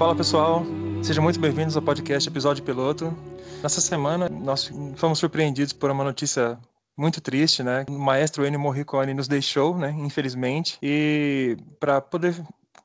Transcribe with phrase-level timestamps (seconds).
[0.00, 0.62] Fala pessoal,
[1.02, 3.14] sejam muito bem-vindos ao podcast Episódio Piloto.
[3.62, 6.58] Nessa semana nós fomos surpreendidos por uma notícia
[6.96, 7.84] muito triste, né?
[7.86, 9.94] O maestro Ennio Morricone nos deixou, né?
[9.98, 10.78] Infelizmente.
[10.82, 12.34] E para poder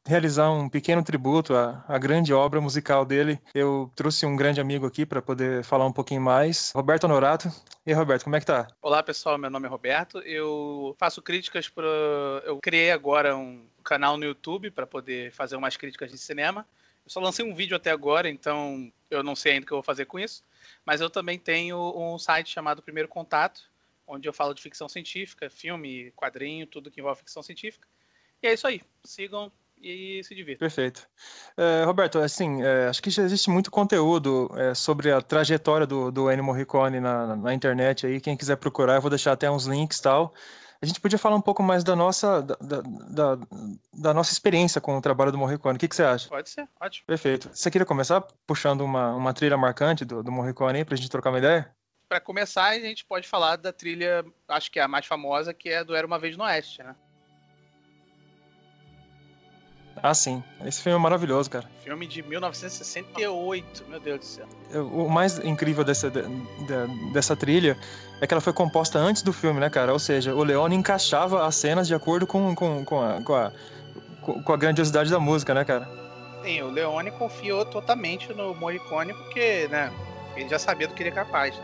[0.06, 3.40] realizar um pequeno tributo à, à, grande obra musical dele.
[3.54, 7.48] Eu trouxe um grande amigo aqui para poder falar um pouquinho mais, Roberto Honorato.
[7.86, 8.68] E aí, Roberto, como é que tá?
[8.82, 10.20] Olá, pessoal, meu nome é Roberto.
[10.20, 11.88] Eu faço críticas para
[12.44, 16.66] eu criei agora um canal no YouTube para poder fazer umas críticas de cinema.
[17.06, 19.78] Eu só lancei um vídeo até agora, então eu não sei ainda o que eu
[19.78, 20.44] vou fazer com isso.
[20.84, 23.62] Mas eu também tenho um site chamado Primeiro Contato,
[24.08, 27.88] onde eu falo de ficção científica, filme, quadrinho, tudo que envolve ficção científica.
[28.42, 28.81] E é isso aí.
[29.03, 30.59] Sigam, e se divirta.
[30.59, 31.08] Perfeito.
[31.56, 36.12] É, Roberto, assim, é, acho que já existe muito conteúdo é, sobre a trajetória do,
[36.12, 38.19] do Ennio Morricone na, na, internet aí.
[38.19, 40.34] Quem quiser procurar, eu vou deixar até uns links e tal.
[40.81, 43.38] A gente podia falar um pouco mais da nossa, da, da,
[43.94, 45.78] da nossa experiência com o trabalho do Morricone.
[45.78, 46.30] O que, que você acha?
[46.30, 47.06] Pode ser, ótimo.
[47.08, 47.50] Perfeito.
[47.53, 51.30] Você queria começar puxando uma, uma trilha marcante do, do Morricone aí, pra gente trocar
[51.30, 51.74] uma ideia?
[52.08, 55.69] Para começar, a gente pode falar da trilha, acho que é a mais famosa, que
[55.69, 56.96] é do Era Uma Vez no Oeste, né?
[60.01, 60.44] Ah, sim.
[60.66, 61.66] Esse filme é maravilhoso, cara.
[61.83, 64.47] Filme de 1968, meu Deus do céu.
[64.91, 66.11] O mais incrível dessa,
[67.13, 67.78] dessa trilha
[68.22, 69.94] é que ela foi composta antes do filme, né, cara?
[69.94, 73.51] Ou seja, o Leone encaixava as cenas de acordo com, com, com, a, com, a,
[74.22, 75.88] com a grandiosidade da música, né, cara?
[76.44, 79.91] Sim, o Leone confiou totalmente no Morricone porque, né,
[80.35, 81.56] ele já sabia do que ele é capaz.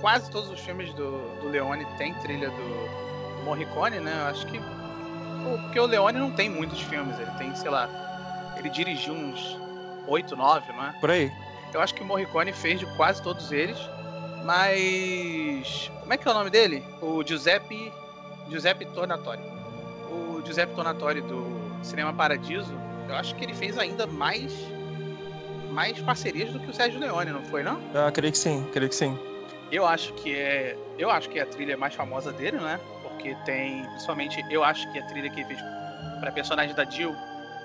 [0.00, 4.12] Quase todos os filmes do, do Leone têm trilha do Morricone, né?
[4.20, 4.60] Eu acho que
[5.42, 7.88] porque o Leone não tem muitos filmes, ele tem, sei lá,
[8.56, 9.58] ele dirigiu uns
[10.06, 10.92] 8, 9, não é?
[11.00, 11.32] Por aí.
[11.72, 13.78] Eu acho que o Morricone fez de quase todos eles,
[14.44, 15.90] mas.
[16.00, 16.84] Como é que é o nome dele?
[17.00, 17.92] O Giuseppe.
[18.50, 19.40] Giuseppe Tornatori.
[20.10, 21.46] O Giuseppe Tornatori do
[21.82, 22.74] Cinema Paradiso,
[23.08, 24.52] eu acho que ele fez ainda mais.
[25.70, 27.80] mais parcerias do que o Sérgio Leone, não foi, não?
[27.94, 29.18] Ah, creio que sim, creio que sim.
[29.70, 30.76] Eu acho que é.
[30.98, 32.78] Eu acho que é a trilha mais famosa dele, né?
[33.22, 35.60] Porque tem, principalmente, eu acho que a trilha que ele fez
[36.18, 37.16] pra personagem da Jill,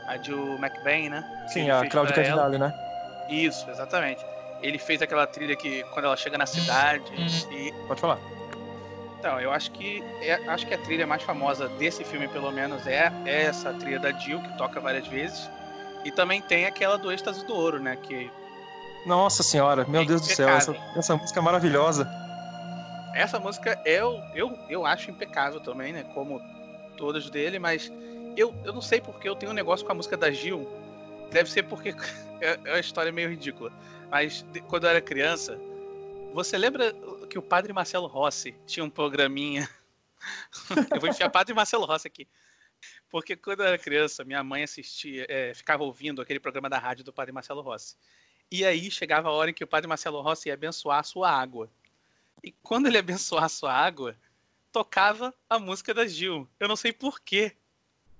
[0.05, 1.23] a Jill McBain, né?
[1.47, 2.73] Sim, a Claudia Cardinale, né?
[3.27, 4.23] Isso, exatamente.
[4.61, 7.11] Ele fez aquela trilha que quando ela chega na cidade
[7.51, 7.73] e...
[7.87, 8.19] Pode falar.
[9.19, 12.85] Então, eu acho que é, acho que a trilha mais famosa desse filme, pelo menos,
[12.85, 15.49] é, é essa trilha da Jill, que toca várias vezes.
[16.05, 17.95] E também tem aquela do êxtase do ouro, né?
[17.95, 18.31] Que.
[19.05, 22.07] Nossa senhora, meu é Deus do céu, essa, essa música é maravilhosa.
[23.17, 26.03] Essa música eu, eu, eu acho impecável também, né?
[26.13, 26.39] Como
[26.97, 27.91] todas dele, mas
[28.37, 30.67] eu, eu não sei porque eu tenho um negócio com a música da Gil.
[31.31, 31.89] Deve ser porque
[32.39, 33.73] é, é uma história meio ridícula.
[34.11, 35.59] Mas quando eu era criança,
[36.31, 36.93] você lembra
[37.27, 39.67] que o padre Marcelo Rossi tinha um programinha?
[40.93, 42.27] eu vou enfiar padre Marcelo Rossi aqui.
[43.09, 47.03] Porque quando eu era criança, minha mãe assistia, é, ficava ouvindo aquele programa da rádio
[47.03, 47.95] do padre Marcelo Rossi.
[48.51, 51.31] E aí chegava a hora em que o padre Marcelo Rossi ia abençoar a sua
[51.31, 51.67] água.
[52.43, 54.15] E quando ele abençoava a sua água,
[54.71, 56.47] tocava a música da Gil.
[56.59, 57.55] Eu não sei porquê.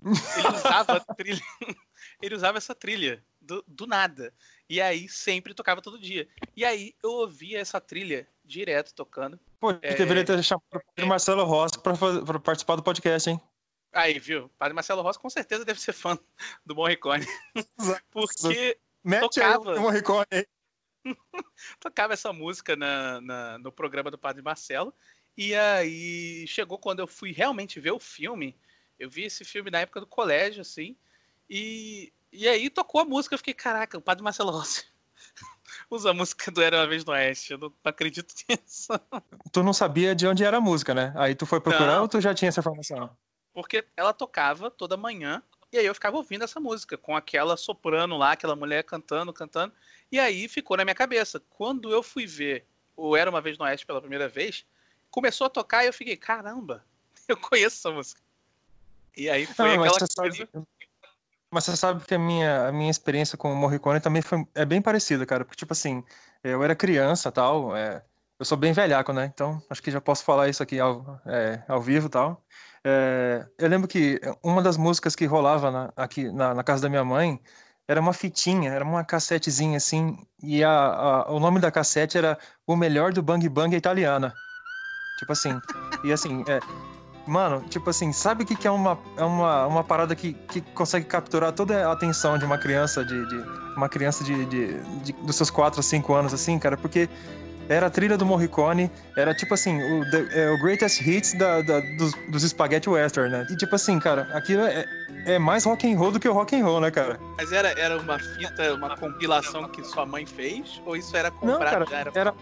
[0.02, 1.42] Ele usava a trilha.
[2.22, 4.34] Ele usava essa trilha do, do nada.
[4.70, 6.28] E aí sempre tocava todo dia.
[6.56, 9.40] E aí eu ouvia essa trilha direto tocando.
[9.60, 9.96] Pô, é...
[9.96, 11.94] deveria ter chamado o Padre Marcelo Rossi pra,
[12.40, 13.42] participar do podcast, hein?
[13.92, 14.50] Aí, viu?
[14.58, 16.18] Padre Marcelo Rossi com certeza deve ser fã
[16.66, 17.26] do Morricone.
[18.12, 19.72] Porque Mete tocava...
[19.72, 20.48] aí o Morricone.
[21.80, 24.94] tocava essa música na, na, no programa do Padre Marcelo.
[25.38, 28.58] E aí chegou quando eu fui realmente ver o filme.
[29.00, 30.96] Eu vi esse filme na época do colégio, assim.
[31.50, 33.36] E, e aí tocou a música.
[33.36, 34.86] Eu fiquei, caraca, o Padre Marcelo Rossi
[35.90, 37.54] usa a música do Era uma Vez no Oeste.
[37.54, 38.94] Eu não, acredito nisso.
[39.52, 41.14] Tu não sabia de onde era a música, né?
[41.16, 43.16] Aí tu foi procurar não, ou tu já tinha essa informação?
[43.54, 45.44] Porque ela tocava toda manhã.
[45.72, 49.74] E aí eu ficava ouvindo essa música, com aquela soprano lá, aquela mulher cantando, cantando.
[50.12, 51.42] E aí ficou na minha cabeça.
[51.50, 52.66] Quando eu fui ver
[52.96, 54.66] o Era Uma Vez no Oeste pela primeira vez,
[55.10, 56.84] começou a tocar e eu fiquei, caramba,
[57.28, 58.22] eu conheço essa música.
[59.16, 60.08] E aí foi Não, aquela coisa...
[60.08, 60.68] Sabe,
[61.50, 64.66] mas você sabe que a minha, a minha experiência com o Morricone também foi, é
[64.66, 65.46] bem parecida, cara.
[65.46, 66.04] Porque, tipo assim,
[66.44, 68.04] eu era criança tal, é,
[68.38, 69.26] eu sou bem velhaco, né?
[69.34, 72.44] Então, acho que já posso falar isso aqui ao, é, ao vivo tal.
[72.84, 76.90] É, eu lembro que uma das músicas que rolava na, aqui na, na casa da
[76.90, 77.40] minha mãe
[77.88, 82.38] era uma fitinha, era uma cassetezinha assim, e a, a, o nome da cassete era
[82.66, 84.34] O Melhor do Bang Bang Italiana.
[85.20, 85.60] Tipo assim,
[86.04, 86.60] e assim, é,
[87.26, 90.62] mano, tipo assim, sabe o que, que é uma, é uma, uma parada que, que
[90.62, 93.36] consegue capturar toda a atenção de uma criança, de, de
[93.76, 97.10] uma criança de, de, de, dos seus 4 ou 5 anos, assim, cara, porque
[97.70, 101.62] era a trilha do Morricone, era tipo assim, o, the, é, o greatest hits da,
[101.62, 103.48] da, dos, dos spaghetti western, né?
[103.50, 104.86] E tipo assim, cara, aquilo é,
[105.28, 107.20] é mais rock and roll do que o rock and roll, né, cara?
[107.38, 110.82] Mas era, era uma fita, uma compilação que sua mãe fez?
[110.86, 111.60] Ou isso era comprado?
[111.60, 112.12] Não, cara, já era...
[112.16, 112.34] era...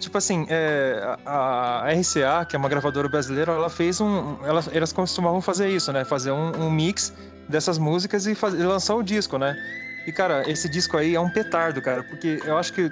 [0.00, 4.36] Tipo assim, é, a, a RCA, que é uma gravadora brasileira, ela fez um.
[4.44, 6.04] Ela, elas costumavam fazer isso, né?
[6.04, 7.14] Fazer um, um mix
[7.48, 9.56] dessas músicas e, fazer, e lançar o disco, né?
[10.06, 12.90] E, cara, esse disco aí é um petardo, cara, porque eu acho que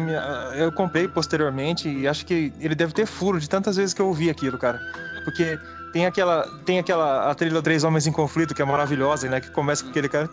[0.00, 0.18] minha,
[0.56, 4.06] eu comprei posteriormente e acho que ele deve ter furo de tantas vezes que eu
[4.06, 4.80] ouvi aquilo, cara.
[5.24, 5.58] Porque
[5.96, 9.40] tem aquela, tem aquela a trilha Três Homens em Conflito, que é maravilhosa, né?
[9.40, 10.28] Que começa com aquele cara.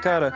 [0.00, 0.32] Cara,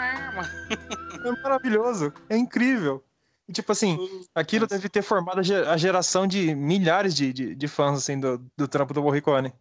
[1.24, 3.04] é maravilhoso, é incrível.
[3.48, 3.96] E, tipo assim,
[4.34, 8.66] aquilo deve ter formado a geração de milhares de, de, de fãs, assim, do, do
[8.66, 9.52] trampo do Morricone.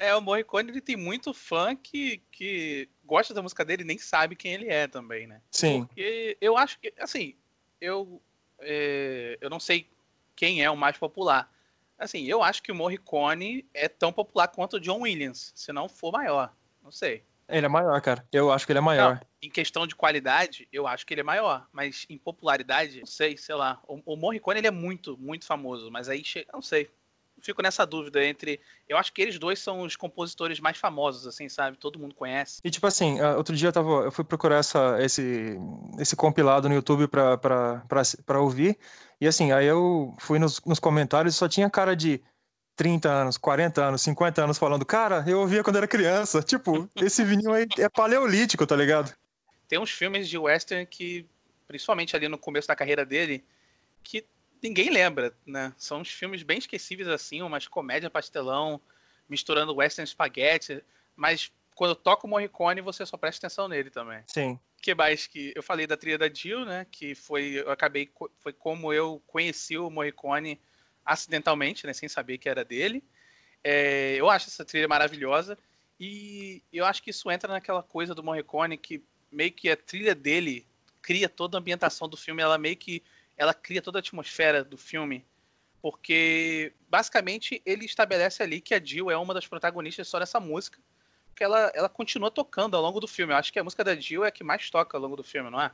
[0.00, 3.98] É, o Morricone ele tem muito fã que, que gosta da música dele e nem
[3.98, 5.40] sabe quem ele é também, né?
[5.52, 5.84] Sim.
[5.84, 7.36] Porque eu acho que, assim,
[7.80, 8.20] eu,
[8.58, 9.88] é, eu não sei
[10.34, 11.48] quem é o mais popular.
[12.02, 15.88] Assim, eu acho que o Morricone é tão popular quanto o John Williams, se não
[15.88, 16.52] for maior.
[16.82, 17.22] Não sei.
[17.48, 18.26] Ele é maior, cara.
[18.32, 19.14] Eu acho que ele é maior.
[19.14, 21.64] Não, em questão de qualidade, eu acho que ele é maior.
[21.72, 23.80] Mas em popularidade, não sei, sei lá.
[23.86, 25.92] O, o Morricone ele é muito, muito famoso.
[25.92, 26.90] Mas aí, chega, não sei
[27.42, 28.60] fico nessa dúvida entre.
[28.88, 31.76] Eu acho que eles dois são os compositores mais famosos, assim, sabe?
[31.76, 32.60] Todo mundo conhece.
[32.64, 35.58] E tipo assim, ah, outro dia eu, tava, eu fui procurar essa, esse,
[35.98, 38.78] esse compilado no YouTube pra, pra, pra, pra ouvir.
[39.20, 42.22] E assim, aí eu fui nos, nos comentários e só tinha cara de
[42.76, 46.42] 30 anos, 40 anos, 50 anos falando, cara, eu ouvia quando era criança.
[46.42, 49.12] Tipo, esse vinil aí é paleolítico, tá ligado?
[49.68, 51.26] Tem uns filmes de western que,
[51.66, 53.44] principalmente ali no começo da carreira dele,
[54.02, 54.24] que
[54.62, 55.72] ninguém lembra, né?
[55.76, 58.80] São uns filmes bem esquecíveis assim, umas comédia pastelão,
[59.28, 60.82] misturando western spaghetti,
[61.16, 64.22] mas quando toca o Morricone, você só presta atenção nele também.
[64.26, 64.58] Sim.
[64.80, 66.86] Que mais que eu falei da trilha da Jill, né?
[66.90, 70.60] Que foi eu acabei foi como eu conheci o Morricone
[71.04, 71.92] acidentalmente, né?
[71.92, 73.02] Sem saber que era dele.
[73.64, 75.56] É, eu acho essa trilha maravilhosa
[75.98, 80.14] e eu acho que isso entra naquela coisa do Morricone que meio que a trilha
[80.14, 80.66] dele
[81.00, 83.02] cria toda a ambientação do filme, ela meio que
[83.42, 85.24] ela cria toda a atmosfera do filme,
[85.80, 90.78] porque basicamente ele estabelece ali que a Jill é uma das protagonistas só dessa música,
[91.34, 93.32] que ela, ela continua tocando ao longo do filme.
[93.32, 95.24] Eu acho que a música da Jill é a que mais toca ao longo do
[95.24, 95.72] filme, não é?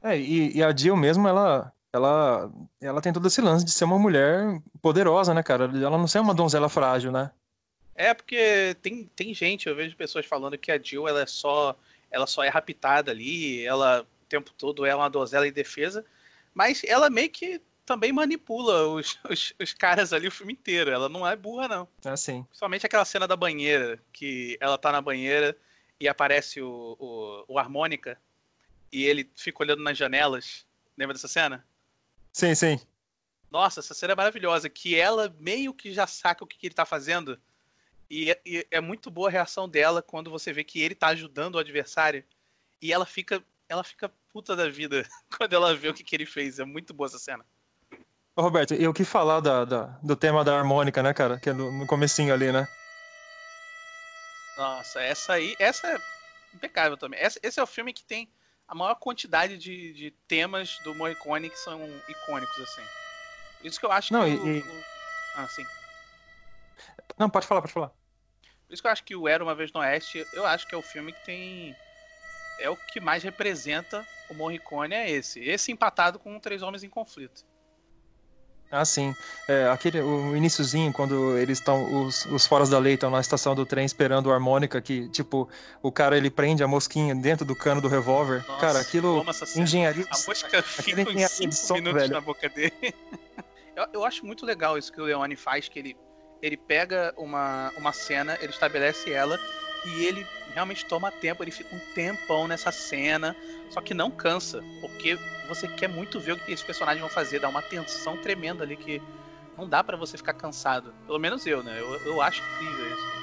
[0.00, 3.84] É, e, e a Jill mesmo, ela, ela, ela tem todo esse lance de ser
[3.84, 5.64] uma mulher poderosa, né, cara?
[5.64, 7.32] Ela não ser uma donzela frágil, né?
[7.96, 11.76] É, porque tem, tem gente, eu vejo pessoas falando que a Jill ela é só
[12.12, 16.04] ela só é raptada ali, ela o tempo todo é uma donzela em defesa,
[16.58, 20.90] mas ela meio que também manipula os, os, os, caras ali o filme inteiro.
[20.90, 21.88] Ela não é burra, não.
[22.04, 22.44] É sim.
[22.50, 25.56] Somente aquela cena da banheira, que ela tá na banheira
[26.00, 28.20] e aparece o, o, o harmônica
[28.90, 30.66] e ele fica olhando nas janelas.
[30.96, 31.64] Lembra dessa cena?
[32.32, 32.80] Sim, sim.
[33.52, 34.68] Nossa, essa cena é maravilhosa.
[34.68, 37.40] Que ela meio que já saca o que, que ele tá fazendo.
[38.10, 41.54] E, e, é muito boa a reação dela quando você vê que ele tá ajudando
[41.54, 42.24] o adversário.
[42.82, 45.06] E ela fica ela fica puta da vida
[45.36, 46.58] quando ela vê o que, que ele fez.
[46.58, 47.44] É muito boa essa cena.
[48.34, 51.38] Ô, Roberto, e o que falar da, da, do tema da harmônica, né, cara?
[51.40, 52.68] Que é no, no comecinho ali, né?
[54.56, 55.98] Nossa, essa aí, essa é
[56.54, 57.18] impecável também.
[57.20, 58.30] Essa, esse é o filme que tem
[58.66, 62.82] a maior quantidade de, de temas do Morricone que são icônicos, assim.
[63.64, 64.84] Isso que eu acho Não, que e, o, o...
[65.36, 65.64] Ah, sim.
[67.18, 67.88] Não, pode falar, pode falar.
[67.88, 70.74] Por isso que eu acho que o Era Uma Vez no Oeste, eu acho que
[70.74, 71.76] é o filme que tem
[72.58, 75.40] é o que mais representa o Morricone é esse.
[75.40, 77.44] Esse empatado com Três Homens em Conflito.
[78.70, 79.14] Ah, sim.
[79.48, 83.54] É, aquele, o iníciozinho, quando eles estão, os, os foras da lei estão na estação
[83.54, 85.48] do trem esperando a harmônica, que, tipo,
[85.82, 88.44] o cara ele prende a mosquinha dentro do cano do revólver.
[88.60, 89.24] Cara, aquilo.
[89.56, 90.04] Engenharia.
[90.10, 92.12] A mosca fica uns 5 som, minutos velho.
[92.12, 92.74] na boca dele.
[93.74, 95.96] eu, eu acho muito legal isso que o Leone faz, que ele,
[96.42, 99.40] ele pega uma, uma cena, ele estabelece ela
[99.86, 100.26] e ele
[100.58, 103.36] realmente toma tempo, ele fica um tempão nessa cena,
[103.70, 105.16] só que não cansa, porque
[105.48, 108.76] você quer muito ver o que esses personagens vão fazer, dá uma tensão tremenda ali
[108.76, 109.00] que
[109.56, 110.92] não dá para você ficar cansado.
[111.06, 111.76] Pelo menos eu, né?
[111.78, 113.18] Eu, eu acho incrível isso.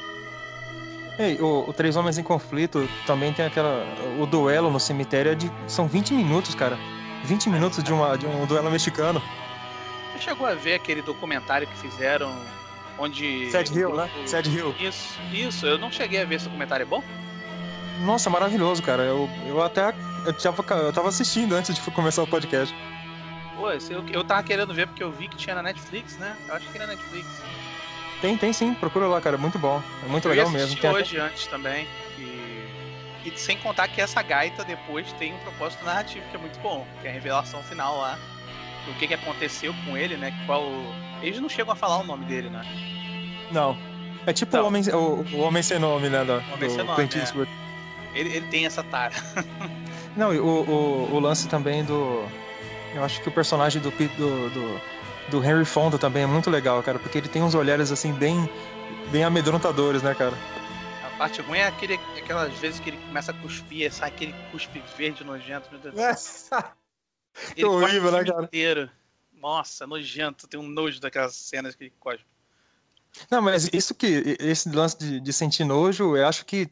[1.20, 3.86] Ei, o, o, Três Homens em Conflito também tem aquela.
[4.20, 5.52] O duelo no cemitério é de.
[5.68, 6.78] São 20 minutos, cara.
[7.24, 9.22] 20 minutos de, uma, de um duelo mexicano.
[10.14, 12.34] Você chegou a ver aquele documentário que fizeram
[12.98, 13.50] onde.
[13.50, 14.10] Sad Hill, né?
[14.26, 14.76] Sad Hill.
[14.78, 15.66] Isso, isso.
[15.66, 17.02] Eu não cheguei a ver esse documentário, é bom?
[18.02, 19.04] Nossa, maravilhoso, cara.
[19.04, 19.94] Eu, eu até.
[20.26, 22.76] Eu tava, eu tava assistindo antes de começar o podcast.
[23.56, 26.36] Pô, eu, eu tava querendo ver porque eu vi que tinha na Netflix, né?
[26.48, 27.28] Eu acho que era na Netflix.
[28.22, 29.36] Tem, tem sim, procura lá, cara.
[29.36, 29.82] É muito bom.
[30.04, 30.80] É muito eu legal mesmo.
[30.80, 31.28] Tem hoje até...
[31.28, 31.88] antes também.
[32.18, 32.64] E...
[33.26, 36.86] e sem contar que essa gaita depois tem um propósito narrativo que é muito bom,
[37.02, 38.18] que é a revelação final lá.
[38.86, 40.34] Do que, que aconteceu com ele, né?
[40.46, 40.64] Qual.
[41.22, 42.62] Eles não chegam a falar o nome dele, né?
[43.52, 43.78] Não.
[44.28, 46.24] É tipo então, o, homem, o, o Homem Sem Nome, né?
[46.24, 47.50] Do, homem do Sem Nome, Clint Eastwood.
[47.52, 47.65] É.
[48.16, 49.14] Ele, ele tem essa tara.
[50.16, 52.26] Não, e o, o, o lance também do.
[52.96, 54.82] Eu acho que o personagem do, do, do,
[55.30, 58.50] do Henry Fonda também é muito legal, cara, porque ele tem uns olhares assim bem,
[59.12, 60.34] bem amedrontadores, né, cara?
[61.04, 64.82] A parte ruim é aquele, aquelas vezes que ele começa a cuspir, sai aquele cuspe
[64.98, 66.64] verde nojento, meu Deus do céu.
[67.56, 68.44] ele horrível, né, cara?
[68.44, 68.90] Inteiro.
[69.34, 72.26] Nossa, nojento, tem um nojo daquelas cenas que ele cospe.
[73.30, 76.70] Não, mas isso que, esse lance de, de sentir nojo, eu acho que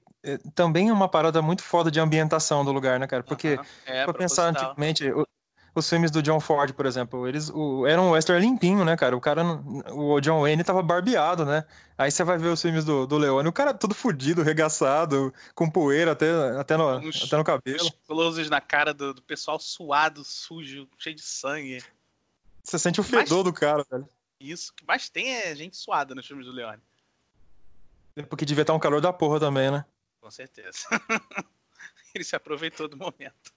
[0.56, 3.24] também é uma parada muito foda de ambientação do lugar, né, cara?
[3.24, 3.66] Porque, uhum.
[3.86, 5.28] é, pra pensar antigamente, o,
[5.76, 9.18] os filmes do John Ford, por exemplo, eles o, eram um western limpinho, né, cara?
[9.18, 9.44] O cara,
[9.92, 11.66] o John Wayne tava barbeado, né?
[11.98, 15.70] Aí você vai ver os filmes do, do Leone, o cara todo fudido, regaçado, com
[15.70, 17.84] poeira até, até, no, uns, até no cabelo.
[17.84, 21.84] Os closes na cara do, do pessoal suado, sujo, cheio de sangue.
[22.64, 24.08] Você sente o fedor do cara, velho.
[24.40, 26.82] Isso, o que mais tem é gente suada nos filmes do Leone.
[28.16, 29.84] É porque devia estar um calor da porra também, né?
[30.24, 30.88] Com certeza.
[32.16, 33.52] Ele se aproveitou do momento.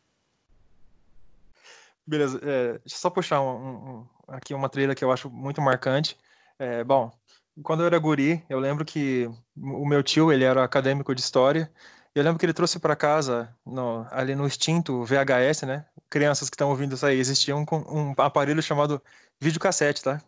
[2.04, 5.62] Beleza, é, deixa eu só puxar um, um, aqui uma trilha que eu acho muito
[5.62, 6.18] marcante.
[6.58, 7.16] É, bom,
[7.62, 11.72] quando eu era guri, eu lembro que o meu tio, ele era acadêmico de história,
[12.12, 15.86] eu lembro que ele trouxe para casa, no, ali no extinto VHS, né?
[16.10, 19.00] Crianças que estão ouvindo isso aí, existia um, um aparelho chamado
[19.40, 20.20] videocassete, tá?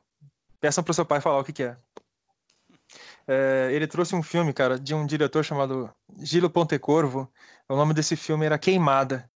[0.60, 1.76] Peçam pro seu pai falar o que, que é.
[3.28, 3.72] É.
[3.72, 7.30] Ele trouxe um filme, cara, de um diretor chamado Gilo Pontecorvo.
[7.68, 9.30] O nome desse filme era Queimada.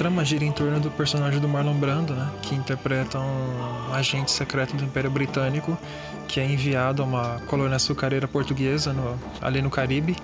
[0.00, 4.74] Trama gira em torno do personagem do Marlon Brando, né, que interpreta um agente secreto
[4.74, 5.76] do Império Britânico
[6.26, 10.16] que é enviado a uma colônia açucareira portuguesa no, ali no Caribe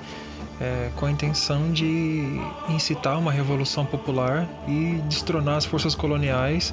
[0.59, 2.41] é, com a intenção de
[2.71, 6.73] incitar uma revolução popular e destronar as forças coloniais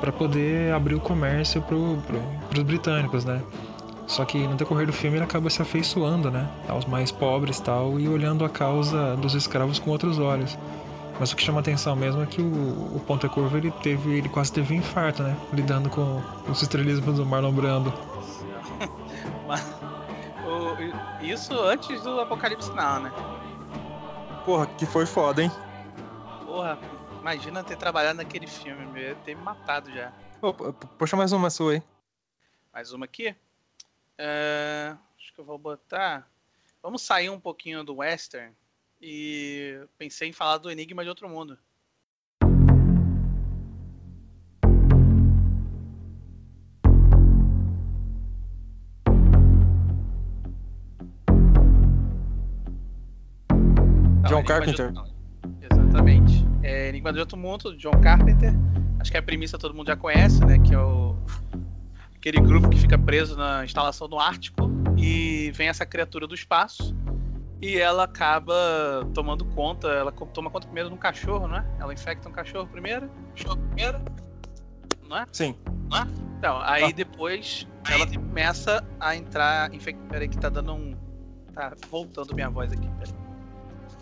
[0.00, 2.22] para poder abrir o comércio para pro,
[2.56, 3.42] os britânicos, né?
[4.06, 8.00] Só que no decorrer do filme ele acaba se afeiçoando, né, aos mais pobres tal
[8.00, 10.56] e olhando a causa dos escravos com outros olhos.
[11.18, 14.28] Mas o que chama atenção mesmo é que o, o Ponta Curva ele teve, ele
[14.28, 15.36] quase teve um infarto, né?
[15.52, 17.92] Lidando com os estrelismos do Marlon Brando.
[21.20, 23.12] Isso antes do Apocalipse Now, né?
[24.44, 25.50] Porra, que foi foda, hein?
[26.46, 26.78] Porra,
[27.20, 30.12] imagina ter trabalhado naquele filme, meu, ter me matado já.
[30.40, 31.82] Pô, puxa mais uma sua aí.
[32.72, 33.34] Mais uma aqui?
[34.18, 36.28] Uh, acho que eu vou botar.
[36.80, 38.54] Vamos sair um pouquinho do western
[39.00, 41.58] e pensei em falar do Enigma de Outro Mundo.
[54.28, 54.92] John Carpenter.
[55.70, 56.46] Exatamente.
[56.62, 58.52] É Enigma de Outro Mundo, John Carpenter.
[59.00, 60.58] Acho que a premissa todo mundo já conhece, né?
[60.58, 61.16] Que é o...
[62.14, 66.94] aquele grupo que fica preso na instalação no Ártico e vem essa criatura do espaço
[67.60, 68.54] e ela acaba
[69.12, 71.66] tomando conta, ela toma conta primeiro de um cachorro, não é?
[71.80, 74.00] Ela infecta um cachorro primeiro, cachorro primeiro,
[75.08, 75.26] não é?
[75.32, 75.56] Sim.
[75.90, 76.06] Não é?
[76.38, 76.92] Então, aí ah.
[76.92, 79.74] depois ela começa a entrar.
[79.74, 80.00] Infect...
[80.08, 80.96] Peraí, que tá dando um.
[81.52, 83.14] Tá voltando minha voz aqui, peraí.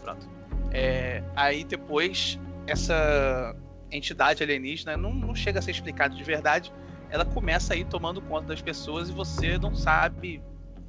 [0.02, 0.28] Pronto.
[0.70, 1.22] É...
[1.34, 3.56] Aí depois, essa
[3.90, 6.72] entidade alienígena não, não chega a ser explicado de verdade.
[7.08, 10.42] Ela começa a ir tomando conta das pessoas e você não sabe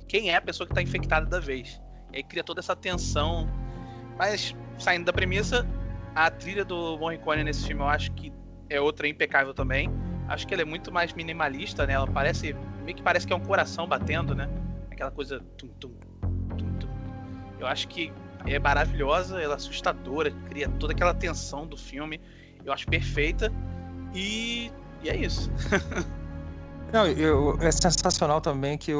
[0.07, 1.79] quem é a pessoa que está infectada da vez.
[2.17, 3.47] Aí cria toda essa tensão.
[4.17, 5.67] Mas, saindo da premissa,
[6.15, 8.33] a trilha do Morricone nesse filme eu acho que
[8.71, 9.87] é outra impecável também.
[10.27, 11.93] Acho que ela é muito mais minimalista, né?
[11.93, 12.55] Ela parece.
[12.83, 14.49] meio que parece que é um coração batendo, né?
[14.89, 15.39] Aquela coisa.
[15.59, 15.93] Tum, tum,
[16.57, 16.89] tum, tum.
[17.59, 18.11] Eu acho que
[18.47, 22.19] é maravilhosa, ela é assustadora, cria toda aquela tensão do filme.
[22.65, 23.53] Eu acho perfeita.
[24.15, 24.71] E,
[25.03, 25.51] e é isso.
[26.91, 28.99] Não, eu, é sensacional também que o,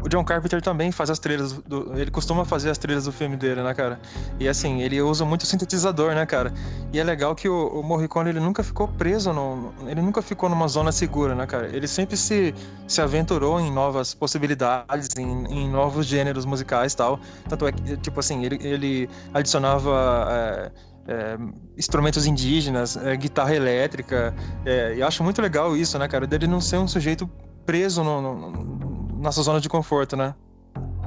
[0.00, 3.12] o, o, John Carpenter também faz as trilhas do, ele costuma fazer as trilhas do
[3.12, 4.00] filme dele, né, cara?
[4.40, 6.52] E assim, ele usa muito sintetizador, né, cara?
[6.92, 10.48] E é legal que o, o Morricone ele nunca ficou preso no, ele nunca ficou
[10.48, 11.68] numa zona segura, né, cara?
[11.68, 12.52] Ele sempre se,
[12.88, 17.20] se aventurou em novas possibilidades, em, em novos gêneros musicais, tal.
[17.48, 20.70] Tanto é que tipo assim, ele, ele adicionava é,
[21.08, 21.36] é,
[21.76, 24.34] instrumentos indígenas, é, guitarra elétrica.
[24.64, 26.26] É, eu acho muito legal isso, né, cara?
[26.26, 27.28] Dele não ser um sujeito
[27.64, 30.34] preso no, no, nessa zona de conforto, né?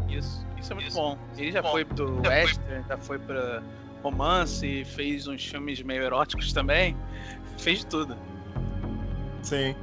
[0.10, 0.98] Isso, isso é muito isso.
[0.98, 1.18] bom.
[1.38, 1.72] Ele já bom.
[1.72, 3.62] foi do já western, já foi pra
[4.04, 6.96] romance, fez uns filmes meio eróticos também.
[7.58, 8.18] Fez de tudo.
[9.42, 9.76] Sim.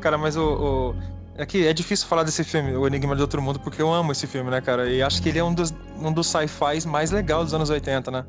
[0.00, 0.94] Cara, mas o, o
[1.36, 4.12] É que é difícil falar desse filme, O Enigma de Outro Mundo, porque eu amo
[4.12, 4.88] esse filme, né, cara?
[4.90, 8.10] E acho que ele é um dos, um dos sci-fis mais legais dos anos 80,
[8.10, 8.24] né?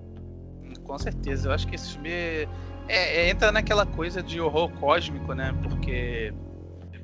[0.95, 1.49] Com certeza.
[1.49, 2.47] Eu acho que esse filme é,
[2.87, 5.53] é, entra naquela coisa de horror cósmico, né?
[5.61, 6.33] Porque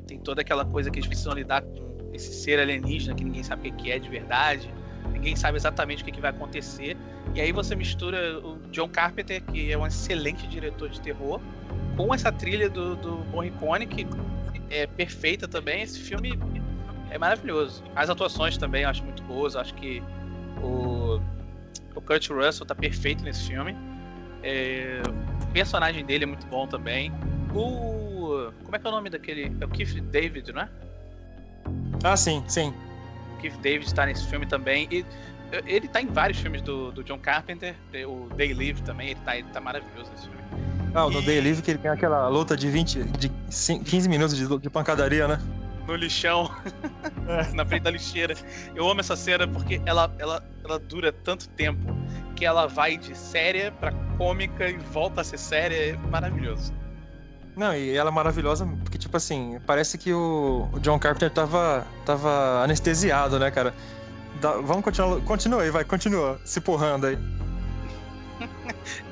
[0.08, 3.68] tem toda aquela coisa que eles precisam lidar com esse ser alienígena que ninguém sabe
[3.68, 4.74] o que é de verdade,
[5.12, 6.96] ninguém sabe exatamente o que vai acontecer.
[7.36, 11.42] E aí você mistura o John Carpenter, que é um excelente diretor de terror,
[11.98, 14.08] com essa trilha do, do Morricone, que
[14.70, 15.82] é perfeita também.
[15.82, 16.40] Esse filme
[17.10, 17.84] é maravilhoso.
[17.94, 19.56] As atuações também eu acho muito boas.
[19.56, 20.02] Eu acho que
[20.64, 21.20] o,
[21.96, 23.76] o Kurt Russell tá perfeito nesse filme.
[24.44, 25.02] É,
[25.44, 27.12] o personagem dele é muito bom também.
[27.54, 28.52] O.
[28.64, 29.56] Como é que é o nome daquele.
[29.60, 30.70] É o Keith David, não é?
[32.04, 32.74] Ah, sim, sim.
[33.36, 34.88] O Keith David está nesse filme também.
[34.92, 35.06] E
[35.66, 37.76] ele tá em vários filmes do, do John Carpenter.
[38.08, 40.42] O Day Live também, ele tá, ele tá maravilhoso nesse filme.
[40.94, 41.26] Ah, no e...
[41.26, 45.28] Day Live que ele tem aquela luta de 20, de 15 minutos de, de pancadaria,
[45.28, 45.40] né?
[45.92, 46.50] No lixão,
[47.28, 47.52] é.
[47.54, 48.34] na frente da lixeira.
[48.74, 51.94] Eu amo essa cena porque ela, ela, ela dura tanto tempo
[52.34, 55.76] que ela vai de séria pra cômica e volta a ser séria.
[55.76, 56.74] É maravilhoso.
[57.58, 61.86] Não, e ela é maravilhosa porque, tipo assim, parece que o, o John Carpenter tava,
[62.06, 63.74] tava anestesiado, né, cara?
[64.40, 65.20] Da, vamos continuar.
[65.24, 67.18] Continua aí, vai, continua se porrando aí.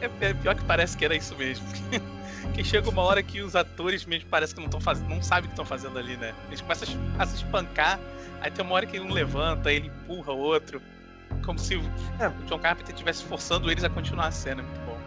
[0.02, 1.66] É, é, pior que parece que era isso mesmo.
[2.54, 5.46] que chega uma hora que os atores mesmo parece que não estão fazendo, não sabem
[5.46, 6.34] o que estão fazendo ali, né?
[6.48, 8.00] Eles começam a se espancar,
[8.42, 10.82] aí tem uma hora que um levanta, ele empurra o outro,
[11.46, 11.76] como se
[12.20, 12.28] é.
[12.28, 14.98] o John Carpenter estivesse forçando eles a continuar a cena, muito bom.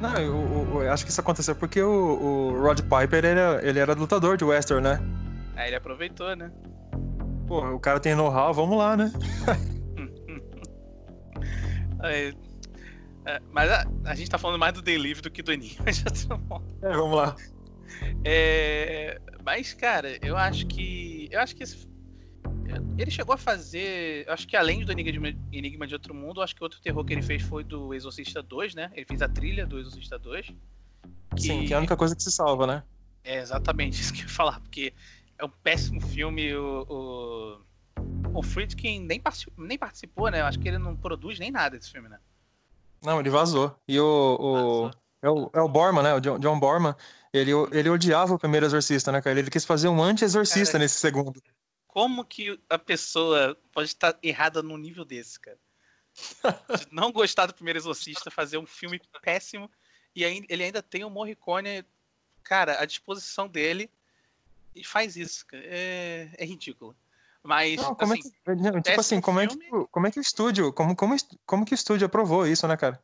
[0.00, 3.78] Não, eu, eu, acho que isso aconteceu porque o, o Rod Piper ele era, ele
[3.78, 5.00] era lutador de western, né?
[5.54, 6.50] Aí ele aproveitou, né?
[7.46, 9.12] Pô, o cara tem know-how, vamos lá, né?
[12.00, 12.34] aí,
[13.24, 15.84] é, mas a, a, gente tá falando mais do Delivery do que do Enigma
[16.82, 17.36] É, vamos lá.
[18.24, 21.28] É, mas, cara, eu acho que.
[21.30, 21.88] Eu acho que esse,
[22.98, 24.26] ele chegou a fazer.
[24.26, 27.04] Eu acho que além do Enigma de, Enigma de Outro Mundo, acho que outro terror
[27.04, 28.90] que ele fez foi do Exorcista 2, né?
[28.94, 30.52] Ele fez a trilha do Exorcista 2.
[31.36, 31.42] Que...
[31.42, 32.82] Sim, que é a única coisa que se salva, né?
[33.24, 34.92] É exatamente isso que eu ia falar, porque
[35.38, 36.54] é um péssimo filme.
[36.54, 37.60] O,
[38.34, 40.40] o, o Friedkin nem, participou, nem participou, né?
[40.40, 42.18] Eu acho que ele não produz nem nada desse filme, né?
[43.02, 43.76] Não, ele vazou.
[43.86, 44.38] E o.
[44.40, 44.90] o...
[45.24, 46.14] É o, é o Borman, né?
[46.14, 46.96] O John, John Borman.
[47.32, 49.38] Ele, ele odiava o primeiro exorcista, né, cara?
[49.38, 51.40] Ele quis fazer um anti-exorcista nesse segundo.
[51.86, 55.58] Como que a pessoa pode estar errada num nível desse, cara?
[56.76, 59.70] De não gostar do primeiro exorcista, fazer um filme péssimo.
[60.14, 61.84] E aí, ele ainda tem o Morricone,
[62.42, 63.88] cara, à disposição dele.
[64.74, 65.62] E faz isso, cara.
[65.64, 66.96] É, é ridículo.
[67.42, 69.56] Mas, não, como assim, é que, não, tipo assim, como é que,
[69.90, 73.02] como é que o estúdio, como, como, como que o estúdio aprovou isso, né, cara?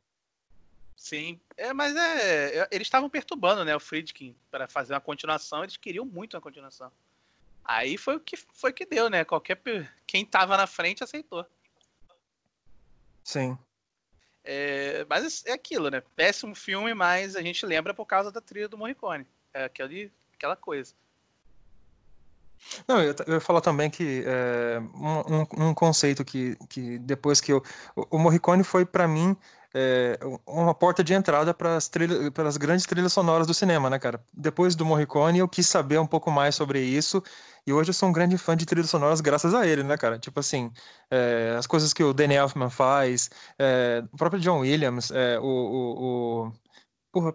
[0.97, 5.65] Sim, é, mas é, é eles estavam perturbando, né, o Friedkin para fazer uma continuação,
[5.65, 6.93] eles queriam muito uma continuação.
[7.65, 9.27] Aí foi o que foi que deu, né?
[9.27, 9.61] Qualquer
[10.07, 11.45] quem tava na frente aceitou.
[13.23, 13.59] Sim.
[14.43, 16.03] É, mas é aquilo, né?
[16.17, 19.27] Péssimo filme, mas a gente lembra por causa da trilha do Morricone.
[19.53, 20.95] É aquele, aquela coisa.
[22.87, 27.63] Não, eu, eu falar também que é, um, um, conceito que, que depois que eu.
[28.11, 29.37] O, Morricone foi, para mim,
[29.75, 34.23] é, uma porta de entrada para as grandes trilhas sonoras do cinema, né, cara?
[34.33, 37.23] Depois do Morricone, eu quis saber um pouco mais sobre isso.
[37.67, 40.19] E hoje eu sou um grande fã de trilhas sonoras graças a ele, né, cara?
[40.19, 40.73] Tipo assim,
[41.11, 43.31] é, as coisas que o Danny Elfman faz,
[44.13, 46.53] o próprio John Williams, o, o, o,
[47.13, 47.35] Porra,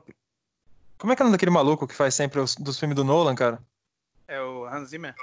[0.98, 3.04] como é que é o nome daquele maluco que faz sempre os dos filmes do
[3.04, 3.62] Nolan, cara?
[4.28, 5.16] É o Hans Zimmer.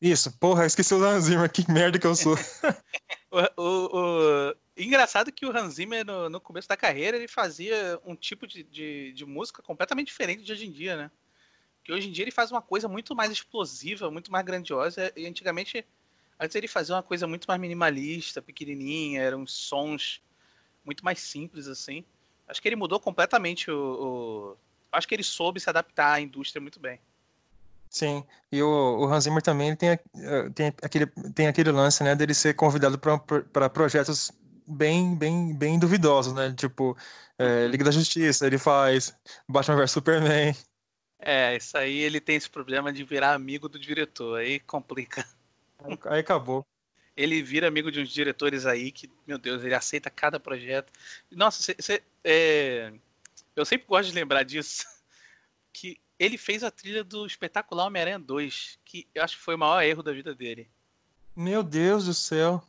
[0.00, 2.36] Isso, porra, esqueci o Hans Zimmer, que merda que eu sou.
[3.30, 8.00] o, o, o, Engraçado que o Hans Zimmer, no, no, começo da carreira, ele fazia
[8.04, 11.10] um tipo de, de, de, música completamente diferente de hoje em dia, né?
[11.84, 15.26] Que hoje em dia ele faz uma coisa muito mais explosiva, muito mais grandiosa, e
[15.26, 15.86] antigamente,
[16.40, 20.20] antes ele fazia uma coisa muito mais minimalista, pequenininha, eram sons
[20.84, 22.04] muito mais simples, assim.
[22.48, 24.56] Acho que ele mudou completamente o, o...
[24.92, 27.00] Acho que ele soube se adaptar à indústria muito bem.
[27.94, 30.00] Sim, e o, o Hans Zimmer também tem, eh,
[30.52, 34.32] tem, aquele, tem aquele lance, né, dele ser convidado para projetos
[34.66, 36.52] bem, bem, bem duvidosos, né?
[36.58, 36.96] Tipo,
[37.38, 39.16] é, Liga da Justiça, ele faz
[39.48, 40.56] Batman vs Superman.
[41.20, 45.24] É, isso aí ele tem esse problema de virar amigo do diretor, aí complica.
[45.78, 46.66] Aí, aí acabou.
[47.16, 50.92] Ele vira amigo de uns diretores aí que, meu Deus, ele aceita cada projeto.
[51.30, 52.92] Nossa, cê, cê, é...
[53.54, 54.84] eu sempre gosto de lembrar disso,
[55.72, 59.58] que ele fez a trilha do espetacular Homem-Aranha 2, que eu acho que foi o
[59.58, 60.68] maior erro da vida dele.
[61.34, 62.62] Meu Deus do céu.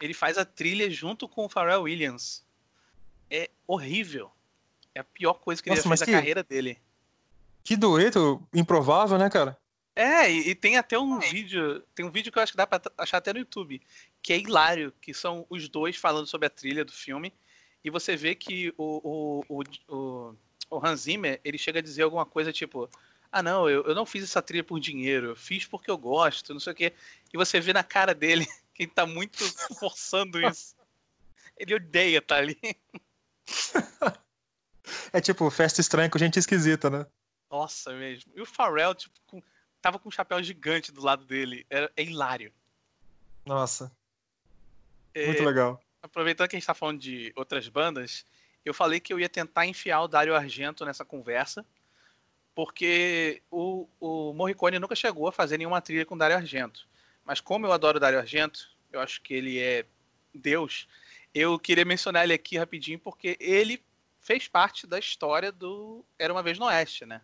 [0.00, 2.44] Ele faz a trilha junto com o Pharrell Williams.
[3.30, 4.30] É horrível.
[4.94, 6.12] É a pior coisa que Nossa, ele fez na que...
[6.12, 6.78] carreira dele.
[7.64, 9.56] Que dueto improvável, né, cara?
[9.94, 12.66] É, e, e, tem até um vídeo, tem um vídeo que eu acho que dá
[12.66, 13.80] pra achar até no YouTube,
[14.22, 17.32] que é hilário, que são os dois falando sobre a trilha do filme,
[17.84, 20.36] e você vê que o, o, o, o
[20.78, 22.88] Hans Zimmer, ele chega a dizer alguma coisa tipo,
[23.30, 26.52] ah não, eu, eu não fiz essa trilha por dinheiro, eu fiz porque eu gosto,
[26.52, 26.92] não sei o quê,
[27.32, 29.38] e você vê na cara dele que ele tá muito
[29.78, 30.76] forçando isso.
[31.56, 32.58] Ele odeia estar tá ali.
[35.12, 37.06] É tipo festa estranha com gente esquisita, né?
[37.50, 38.32] Nossa, mesmo.
[38.34, 39.42] E o Pharrell, tipo, com,
[39.80, 41.66] tava com um chapéu gigante do lado dele.
[41.70, 42.52] É, é hilário.
[43.44, 43.92] Nossa.
[45.14, 45.80] É, Muito legal.
[46.02, 48.24] Aproveitando que a gente tá falando de outras bandas,
[48.64, 51.64] eu falei que eu ia tentar enfiar o Dario Argento nessa conversa,
[52.54, 56.86] porque o, o Morricone nunca chegou a fazer nenhuma trilha com o Dario Argento.
[57.24, 59.84] Mas como eu adoro o Dario Argento, eu acho que ele é
[60.34, 60.86] Deus,
[61.34, 63.82] eu queria mencionar ele aqui rapidinho, porque ele
[64.20, 67.20] fez parte da história do Era Uma Vez no Oeste, né?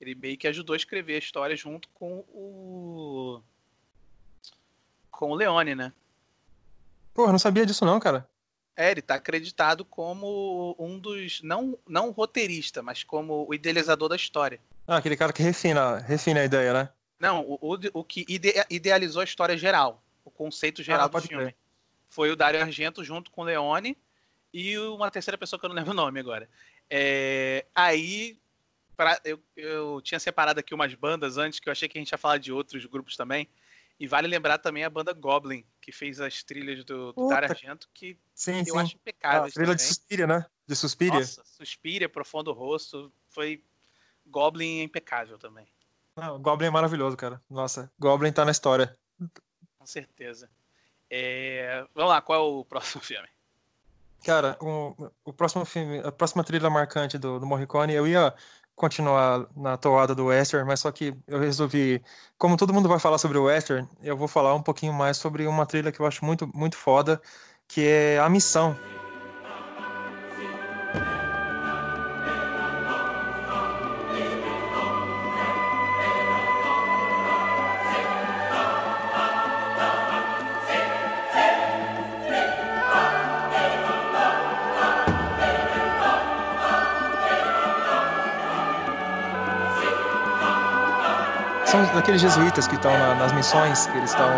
[0.00, 3.42] Ele meio que ajudou a escrever a história junto com o.
[5.10, 5.92] com o Leone, né?
[7.12, 8.26] Porra, não sabia disso não, cara.
[8.76, 11.42] É, ele tá acreditado como um dos.
[11.42, 14.60] Não, não roteirista, mas como o idealizador da história.
[14.86, 16.88] Ah, aquele cara que refina, refina a ideia, né?
[17.18, 21.20] Não, o, o, o que ide, idealizou a história geral, o conceito geral ah, do
[21.20, 21.44] filme.
[21.44, 21.56] Crer.
[22.08, 23.96] Foi o Dario Argento junto com o Leone
[24.52, 26.48] e uma terceira pessoa que eu não lembro o nome agora.
[26.88, 28.38] É, aí
[28.96, 32.10] pra, eu, eu tinha separado aqui umas bandas antes, que eu achei que a gente
[32.10, 33.48] ia falar de outros grupos também.
[34.00, 38.18] E vale lembrar também a banda Goblin, que fez as trilhas do, do Argento, que
[38.34, 38.78] sim, eu sim.
[38.78, 39.44] acho impecável.
[39.44, 40.46] A trilha de Suspiria, né?
[40.66, 41.20] De Suspiria.
[41.20, 43.62] Nossa, Suspiria, Profundo Rosto, foi...
[44.26, 45.68] Goblin é impecável também.
[46.16, 47.42] Não, Goblin é maravilhoso, cara.
[47.50, 48.96] Nossa, Goblin tá na história.
[49.78, 50.48] Com certeza.
[51.10, 51.84] É...
[51.94, 53.28] Vamos lá, qual é o próximo filme?
[54.24, 58.34] Cara, o, o próximo filme, a próxima trilha marcante do, do Morricone, eu ia
[58.80, 62.02] continuar na toada do western, mas só que eu resolvi,
[62.38, 65.46] como todo mundo vai falar sobre o western, eu vou falar um pouquinho mais sobre
[65.46, 67.20] uma trilha que eu acho muito muito foda,
[67.68, 68.80] que é A Missão,
[91.88, 94.28] daqueles jesuítas que estão na, nas missões, que eles estão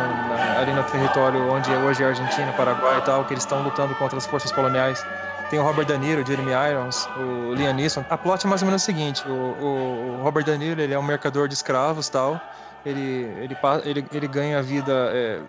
[0.59, 4.19] ali no território onde hoje é Argentina, Paraguai e tal, que eles estão lutando contra
[4.19, 5.05] as forças coloniais.
[5.51, 8.05] Tem o Robert De Niro, o Jeremy Irons, o Liam Neeson.
[8.09, 10.95] A plot é mais ou menos o seguinte: o, o, o Robert De Niro ele
[10.95, 12.41] é um mercador de escravos tal.
[12.85, 13.01] Ele,
[13.39, 15.41] ele, ele, ele ganha a vida é,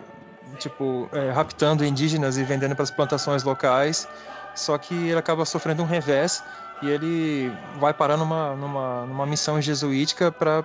[0.58, 4.06] tipo é, raptando indígenas e vendendo para as plantações locais.
[4.54, 6.44] Só que ele acaba sofrendo um revés
[6.82, 10.64] e ele vai parar numa, numa, numa missão jesuítica para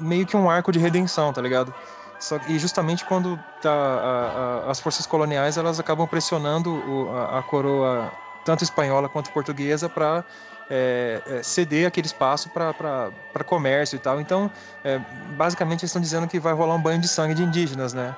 [0.00, 1.72] meio que um arco de redenção, tá ligado?
[2.18, 7.38] Só, e justamente quando tá, a, a, as forças coloniais elas acabam pressionando o, a,
[7.38, 8.10] a, coroa
[8.44, 10.24] tanto espanhola quanto portuguesa para
[10.70, 13.12] é, é, ceder aquele espaço para
[13.44, 14.20] comércio e tal.
[14.20, 14.50] Então,
[14.84, 15.00] é,
[15.36, 18.14] basicamente, eles estão dizendo que vai rolar um banho de sangue de indígenas, né?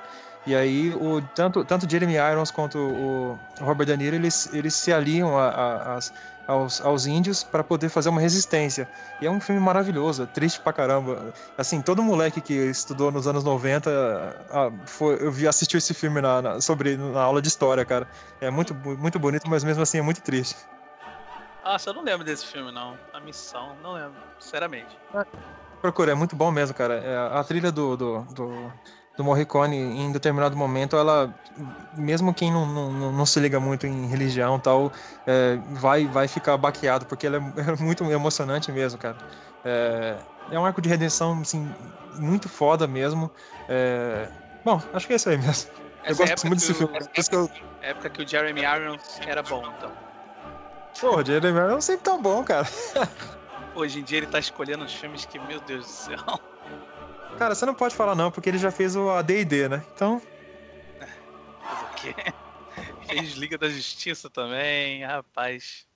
[0.46, 4.92] E aí, o, tanto, tanto Jeremy Irons quanto o Robert De Niro, eles, eles se
[4.92, 6.12] aliam às
[6.48, 8.88] aos, aos índios para poder fazer uma resistência.
[9.20, 11.34] E é um filme maravilhoso, triste pra caramba.
[11.58, 16.22] Assim, todo moleque que estudou nos anos 90 ah, foi, eu vi, assistiu esse filme
[16.22, 18.08] na, na, sobre, na aula de história, cara.
[18.40, 20.56] É muito, muito bonito, mas mesmo assim é muito triste.
[21.62, 22.98] Nossa, eu não lembro desse filme, não.
[23.12, 24.98] A Missão, não lembro, sinceramente.
[25.82, 26.94] Procura, é muito bom mesmo, cara.
[26.94, 28.72] É, a trilha do, do, do
[29.18, 31.34] do Morricone em determinado momento, ela,
[31.92, 34.92] mesmo quem não, não, não se liga muito em religião tal,
[35.26, 39.18] é, vai, vai ficar baqueado, porque ela é, é muito emocionante mesmo, cara.
[39.64, 40.18] É,
[40.52, 41.68] é, um arco de redenção, assim,
[42.14, 43.28] muito foda mesmo.
[43.68, 44.28] É,
[44.64, 45.68] bom, acho que é isso aí mesmo.
[46.04, 46.96] Essa eu gosto muito desse filme.
[46.96, 47.88] Essa época, eu...
[47.88, 49.90] época que o Jeremy Irons era bom, então.
[51.00, 52.68] Pô, o Jeremy Irons é sempre tão bom, cara.
[53.74, 56.40] Hoje em dia ele tá escolhendo os filmes que, meu Deus do céu.
[57.38, 59.84] Cara, você não pode falar não, porque ele já fez o AD&D, né?
[59.94, 60.20] Então...
[61.00, 62.14] o quê?
[63.08, 65.86] Fez Liga da Justiça também, rapaz.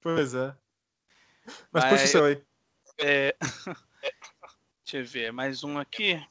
[0.00, 0.54] Pois é.
[1.70, 2.42] Mas, Mas puxa o seu aí.
[2.98, 3.36] É...
[4.84, 6.22] Deixa eu ver, mais um aqui.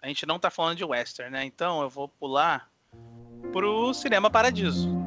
[0.00, 1.44] A gente não tá falando de western, né?
[1.44, 2.70] Então eu vou pular
[3.52, 5.01] pro Cinema Paradiso.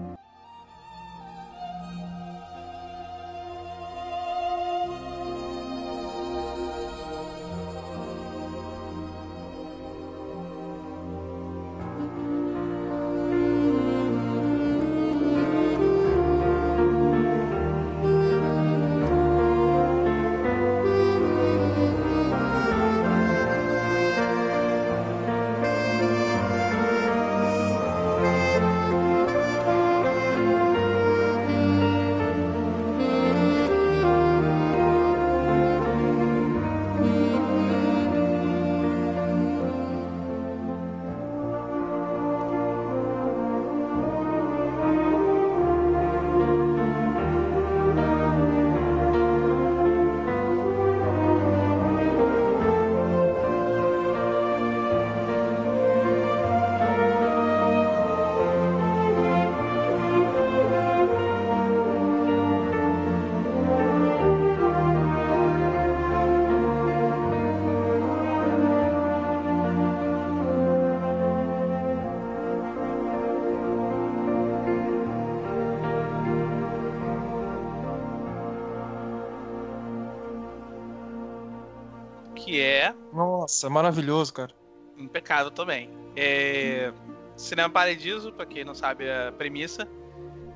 [83.46, 84.52] Nossa, maravilhoso, cara.
[84.98, 85.92] Impecável também.
[86.16, 86.92] É...
[87.38, 89.88] Cinema Paradiso, pra quem não sabe a premissa,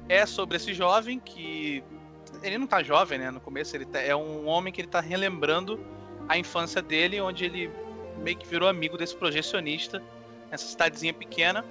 [0.08, 1.84] é sobre esse jovem que.
[2.42, 3.30] Ele não tá jovem, né?
[3.30, 4.00] No começo, ele tá...
[4.00, 5.80] é um homem que ele tá relembrando
[6.28, 7.70] a infância dele, onde ele
[8.24, 10.02] meio que virou amigo desse projecionista
[10.50, 11.64] nessa cidadezinha pequena.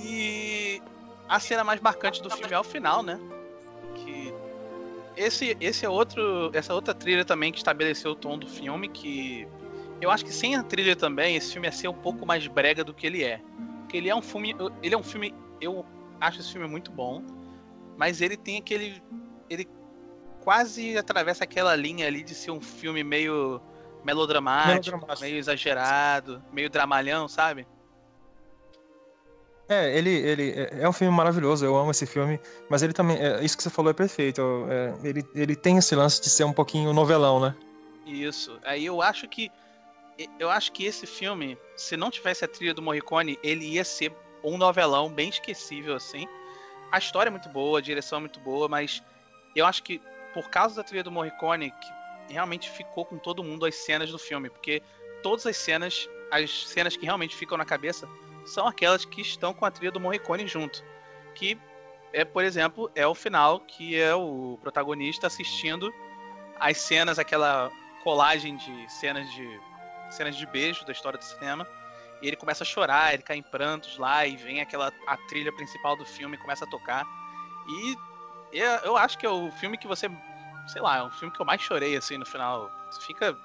[0.00, 0.80] E
[1.28, 3.20] a cena mais marcante do filme é o final, né?
[3.96, 4.32] Que
[5.18, 9.46] esse, esse é outro, essa outra trilha também que estabeleceu o tom do filme, que
[10.04, 12.84] eu acho que sem a trilha também esse filme ia ser um pouco mais brega
[12.84, 13.40] do que ele é.
[13.80, 15.84] Porque ele é um filme, ele é um filme, eu
[16.20, 17.22] acho esse filme muito bom,
[17.96, 19.02] mas ele tem aquele
[19.48, 19.68] ele
[20.42, 23.60] quase atravessa aquela linha ali de ser um filme meio
[24.04, 25.22] melodramático, melodramático.
[25.22, 27.66] meio exagerado, meio dramalhão, sabe?
[29.66, 32.38] É, ele, ele é, é um filme maravilhoso, eu amo esse filme,
[32.68, 35.94] mas ele também, é, isso que você falou é perfeito, é, ele, ele tem esse
[35.94, 37.56] lance de ser um pouquinho novelão, né?
[38.04, 39.50] Isso, aí eu acho que,
[40.38, 44.12] eu acho que esse filme, se não tivesse a trilha do Morricone, ele ia ser
[44.42, 46.26] um novelão bem esquecível, assim.
[46.92, 49.02] A história é muito boa, a direção é muito boa, mas
[49.56, 50.00] eu acho que
[50.32, 54.18] por causa da trilha do Morricone, que realmente ficou com todo mundo as cenas do
[54.18, 54.82] filme, porque
[55.22, 58.08] todas as cenas, as cenas que realmente ficam na cabeça,
[58.44, 60.84] são aquelas que estão com a trilha do Morricone junto.
[61.34, 61.58] Que
[62.12, 65.92] é, por exemplo, é o final que é o protagonista assistindo
[66.60, 67.70] as cenas, aquela
[68.02, 69.60] colagem de cenas de
[70.10, 71.66] cenas de beijo da história do cinema.
[72.22, 75.52] E ele começa a chorar, ele cai em prantos lá e vem aquela a trilha
[75.52, 77.04] principal do filme começa a tocar.
[77.68, 77.96] E
[78.52, 80.08] eu, eu acho que é o filme que você,
[80.66, 82.70] sei lá, é o filme que eu mais chorei assim no final.
[82.90, 83.36] Você fica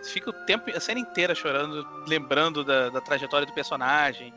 [0.00, 4.32] você fica o tempo, a cena inteira chorando, lembrando da, da trajetória do personagem,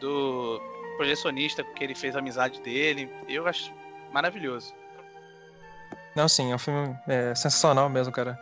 [0.00, 0.60] do
[0.96, 3.10] projecionista que ele fez a amizade dele.
[3.28, 3.72] Eu acho
[4.10, 4.74] maravilhoso.
[6.14, 8.38] Não, sim, é um filme é, sensacional mesmo, cara.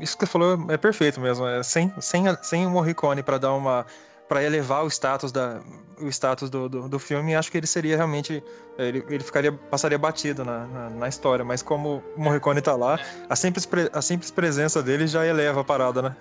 [0.00, 1.46] Isso que você falou é perfeito mesmo.
[1.46, 3.84] É, sem, sem, sem o Morricone para dar uma
[4.28, 5.60] para elevar o status da
[5.98, 8.44] o status do, do, do, filme acho que ele seria realmente
[8.76, 13.00] ele, ele ficaria passaria batido na, na, na, história mas como o Morricone tá lá
[13.28, 16.16] a simples, a simples presença dele já eleva a parada né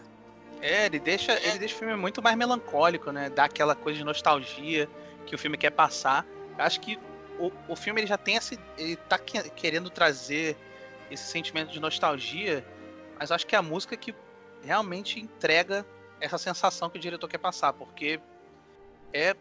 [0.61, 4.05] é ele deixa ele deixa o filme muito mais melancólico né dá aquela coisa de
[4.05, 4.89] nostalgia
[5.25, 6.25] que o filme quer passar
[6.57, 6.97] acho que
[7.37, 10.55] o, o filme ele já tem esse ele tá querendo trazer
[11.11, 12.63] esse sentimento de nostalgia
[13.19, 14.13] mas acho que é a música que
[14.63, 15.85] realmente entrega
[16.19, 18.19] essa sensação que o diretor quer passar, porque
[19.13, 19.35] é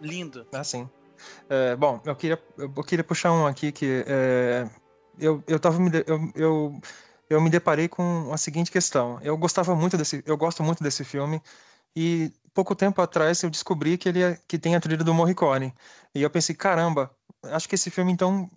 [0.00, 0.46] lindo.
[0.52, 0.88] Ah, sim.
[1.48, 4.68] É, bom, eu queria, eu queria puxar um aqui que é,
[5.18, 6.80] eu, eu, tava me, eu, eu,
[7.30, 9.18] eu me deparei com a seguinte questão.
[9.22, 11.40] Eu gostava muito desse, eu gosto muito desse filme
[11.94, 15.74] e pouco tempo atrás eu descobri que ele é, que tem a trilha do Morricone
[16.14, 17.10] e eu pensei, caramba,
[17.44, 18.50] acho que esse filme então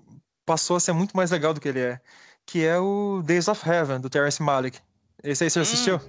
[0.45, 2.01] passou a ser muito mais legal do que ele é,
[2.49, 4.79] que é o Days of Heaven do Terrence Malick.
[5.23, 5.61] Esse aí você hum.
[5.61, 5.99] assistiu?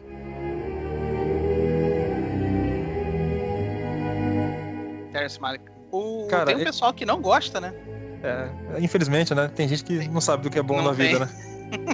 [5.13, 5.65] Terrence Malick.
[5.93, 6.65] O, Cara, tem um ele...
[6.65, 7.75] pessoal que não gosta, né?
[8.23, 9.49] É, infelizmente, né?
[9.49, 11.13] Tem gente que não sabe do que é bom não na tem.
[11.13, 11.33] vida, né?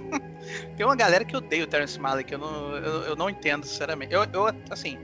[0.77, 4.15] tem uma galera que odeia o Terrence Malick, eu não, eu, eu não entendo, sinceramente.
[4.15, 4.97] Eu, eu, assim,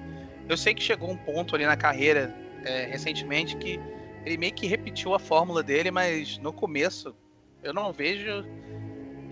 [0.49, 2.33] eu sei que chegou um ponto ali na carreira,
[2.65, 3.81] é, recentemente, que
[4.25, 7.13] ele meio que repetiu a fórmula dele, mas no começo
[7.63, 8.45] eu não vejo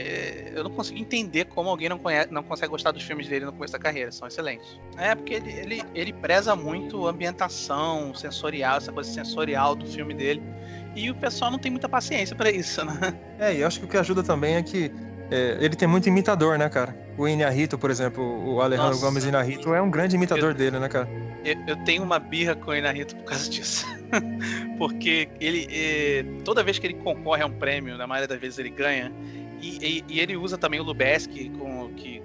[0.00, 3.44] é, eu não consigo entender como alguém não, conhece, não consegue gostar dos filmes dele
[3.44, 4.10] no começo da carreira.
[4.10, 4.80] São excelentes.
[4.96, 10.14] É, porque ele, ele, ele preza muito a ambientação sensorial, essa coisa sensorial do filme
[10.14, 10.42] dele.
[10.96, 13.14] E o pessoal não tem muita paciência para isso, né?
[13.38, 14.90] É, e eu acho que o que ajuda também é que
[15.30, 16.96] é, ele tem muito imitador, né, cara?
[17.18, 20.78] O Inarito, por exemplo, o Alejandro Nossa, Gomes Inarito é um grande imitador eu, dele,
[20.78, 21.08] né, cara?
[21.44, 23.86] Eu, eu, tenho uma birra com o Inarito por causa disso.
[24.78, 28.58] Porque ele, é, toda vez que ele concorre a um prêmio, na maioria das vezes
[28.58, 29.12] ele ganha,
[29.60, 32.22] e, e, e ele usa também o Lubeski com, que,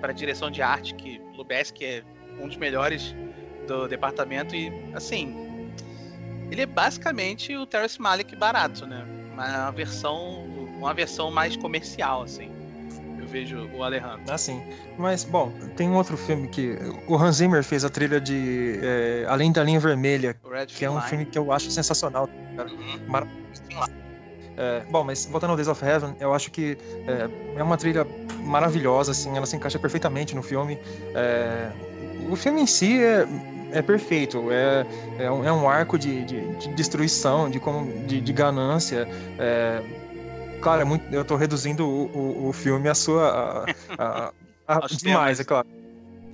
[0.00, 2.04] para direção de arte, que Lubeski é
[2.40, 3.14] um dos melhores
[3.66, 4.54] do departamento.
[4.54, 5.34] E, assim,
[6.50, 9.04] ele é basicamente o Terrence Malick barato, né?
[9.32, 10.44] Uma versão,
[10.78, 12.50] uma versão mais comercial, assim.
[13.18, 14.22] Eu vejo o Alejandro.
[14.28, 14.62] Ah, sim.
[14.96, 16.78] Mas, bom, tem um outro filme que.
[17.08, 20.36] O Hans Zimmer fez a trilha de é, Além da Linha Vermelha,
[20.68, 22.70] que é um filme que eu acho sensacional, cara.
[22.70, 23.00] Uhum.
[23.08, 23.46] Maravilhoso.
[24.56, 28.06] É, bom, mas voltando ao Days of Heaven, eu acho que é, é, uma trilha
[28.40, 30.78] maravilhosa, assim, ela se encaixa perfeitamente no filme.
[31.14, 31.70] É,
[32.30, 33.26] o filme em si é,
[33.72, 34.86] é perfeito, é,
[35.18, 37.60] é, um, é um arco de, de, de, destruição, de,
[38.06, 39.06] de, de ganância.
[39.38, 39.82] É,
[40.60, 43.66] claro, é muito, eu estou reduzindo o, o, o, filme a sua.
[43.98, 44.32] A, a,
[44.68, 45.68] a, demais, é claro.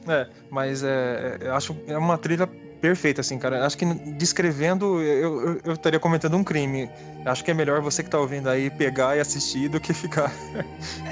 [0.08, 2.48] É, mas é, eu acho é uma trilha
[2.82, 3.64] perfeita, assim, cara.
[3.64, 6.90] Acho que descrevendo, eu, eu, eu, estaria cometendo um crime.
[7.24, 10.32] Acho que é melhor você que tá ouvindo aí pegar e assistir do que ficar.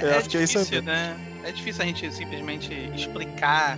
[0.01, 1.17] É, é, é difícil, é né?
[1.45, 3.77] É difícil a gente simplesmente explicar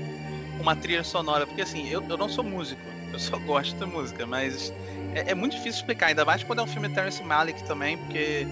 [0.60, 4.26] uma trilha sonora, porque assim, eu, eu não sou músico, eu só gosto da música,
[4.26, 4.74] mas
[5.14, 8.48] é, é muito difícil explicar, ainda mais quando é um filme Terrence Malick também, porque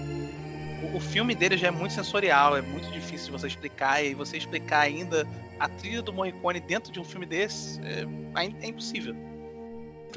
[0.82, 4.14] o, o, filme dele já é muito sensorial, é muito difícil de você explicar, e
[4.14, 5.26] você explicar ainda
[5.58, 8.06] a trilha do Morricone dentro de um filme desse é,
[8.60, 9.16] é impossível.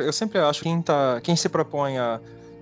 [0.04, 2.20] Eu sempre acho que quem, tá, quem se propõe a,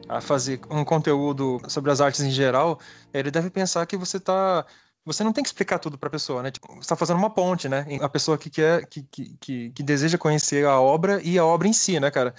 [0.07, 2.79] a fazer um conteúdo sobre as artes em geral,
[3.13, 4.65] ele deve pensar que você está
[5.05, 6.49] você não tem que explicar tudo para a pessoa, né?
[6.49, 7.85] Tipo, você está fazendo uma ponte, né?
[8.01, 11.73] A pessoa que quer, que, que, que, deseja conhecer a obra e a obra em
[11.73, 12.33] si, né, cara?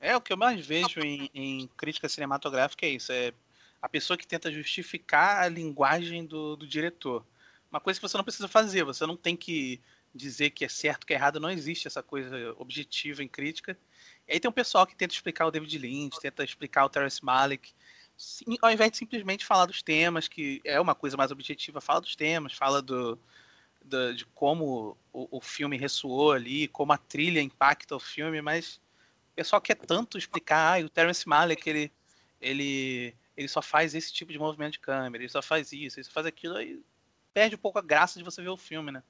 [0.00, 3.32] É, o que eu mais vejo em, em crítica cinematográfica é isso, é
[3.80, 7.24] a pessoa que tenta justificar a linguagem do, do diretor.
[7.70, 9.80] Uma coisa que você não precisa fazer, você não tem que
[10.12, 13.78] dizer que é certo, que é errado, não existe essa coisa objetiva em crítica.
[14.28, 17.24] E aí tem um pessoal que tenta explicar o David Lynch, tenta explicar o Terrence
[17.24, 17.72] Malick,
[18.60, 22.14] ao invés de simplesmente falar dos temas, que é uma coisa mais objetiva, fala dos
[22.14, 23.18] temas, fala do,
[23.82, 28.80] do de como o, o, filme ressoou ali, como a trilha impacta o filme, mas
[29.32, 31.92] o pessoal quer tanto explicar, ah, o Terence Malick, ele,
[32.40, 36.04] ele, ele só faz esse tipo de movimento de câmera, ele só faz isso, ele
[36.04, 36.82] só faz aquilo, aí
[37.32, 39.02] perde um pouco a graça de você ver o filme, né?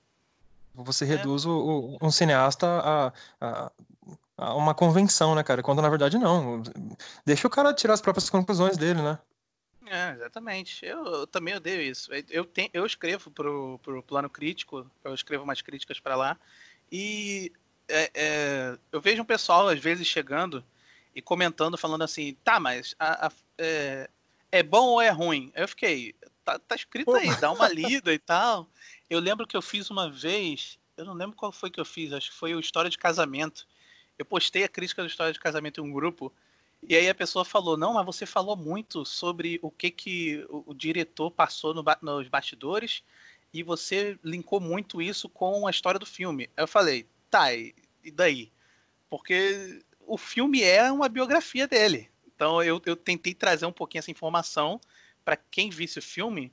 [0.75, 1.09] Você é.
[1.09, 3.73] reduz o, o, um cineasta a, a,
[4.39, 5.63] uma convenção, né, cara?
[5.63, 6.63] Quando na verdade não.
[7.27, 9.19] Deixa o cara tirar as próprias conclusões dele, né?
[9.87, 10.85] É, exatamente.
[10.85, 12.11] Eu, eu também odeio isso.
[12.31, 16.39] Eu, tenho, eu escrevo pro, pro plano crítico, eu escrevo umas críticas para lá,
[16.93, 17.53] e
[17.89, 20.65] é, é, eu vejo um pessoal, às vezes, chegando
[21.15, 24.11] e comentando, falando assim, tá, mas a, a, é,
[24.53, 25.51] é bom ou é ruim?
[25.55, 28.69] Eu fiquei, tá, tá escrito aí, dá uma lida e tal.
[29.09, 32.13] Eu lembro que eu fiz uma vez, eu não lembro qual foi que eu fiz,
[32.13, 33.67] acho que foi o História de Casamento.
[34.19, 36.33] Eu postei a crítica do História de Casamento em um grupo,
[36.83, 40.75] e aí a pessoa falou, não, mas você falou muito sobre o que, que o,
[40.75, 43.03] diretor passou no, nos bastidores,
[43.53, 46.51] e você linkou muito isso com a história do filme.
[46.57, 48.53] Aí eu falei, tá, e, e daí?
[49.09, 52.11] Porque o filme é uma biografia dele.
[52.35, 54.81] Então eu, eu tentei trazer um pouquinho essa informação
[55.25, 56.53] para quem visse o filme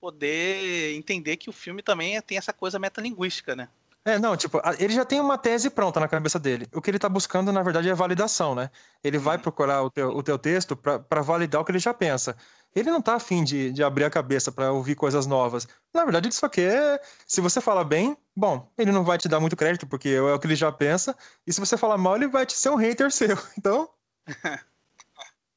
[0.00, 3.68] poder entender que o filme também tem essa coisa metalinguística, né?
[4.06, 6.68] É, não, tipo, ele já tem uma tese pronta na cabeça dele.
[6.72, 8.70] O que ele tá buscando, na verdade, é validação, né?
[9.02, 9.42] Ele vai uhum.
[9.42, 12.36] procurar o teu, o teu texto para validar o que ele já pensa.
[12.72, 15.66] Ele não tá afim de, de abrir a cabeça para ouvir coisas novas.
[15.92, 17.02] Na verdade, ele só quer.
[17.26, 20.38] Se você fala bem, bom, ele não vai te dar muito crédito, porque é o
[20.38, 21.16] que ele já pensa.
[21.44, 23.36] E se você falar mal, ele vai te ser um hater seu.
[23.58, 23.90] Então.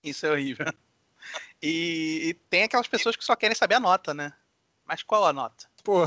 [0.04, 0.66] Isso é horrível.
[1.62, 4.34] E, e, tem aquelas pessoas que só querem saber a nota, né?
[4.84, 5.68] Mas qual a nota?
[5.84, 6.06] Pô.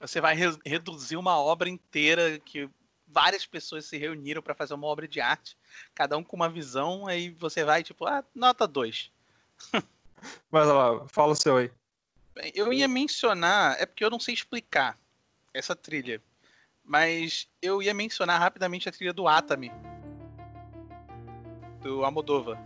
[0.00, 2.68] Você vai re reduzir uma obra inteira que
[3.06, 5.56] várias pessoas se reuniram para fazer uma obra de arte,
[5.94, 9.10] cada um com uma visão, aí você vai tipo, ah, nota 2.
[10.50, 11.70] Mas lá, fala o seu aí.
[12.54, 14.98] Eu ia mencionar, é porque eu não sei explicar
[15.52, 16.22] essa trilha,
[16.82, 19.70] mas eu ia mencionar rapidamente a trilha do Atami,
[21.82, 22.58] do Amodova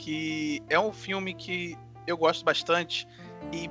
[0.00, 3.06] que é um filme que eu gosto bastante
[3.52, 3.68] e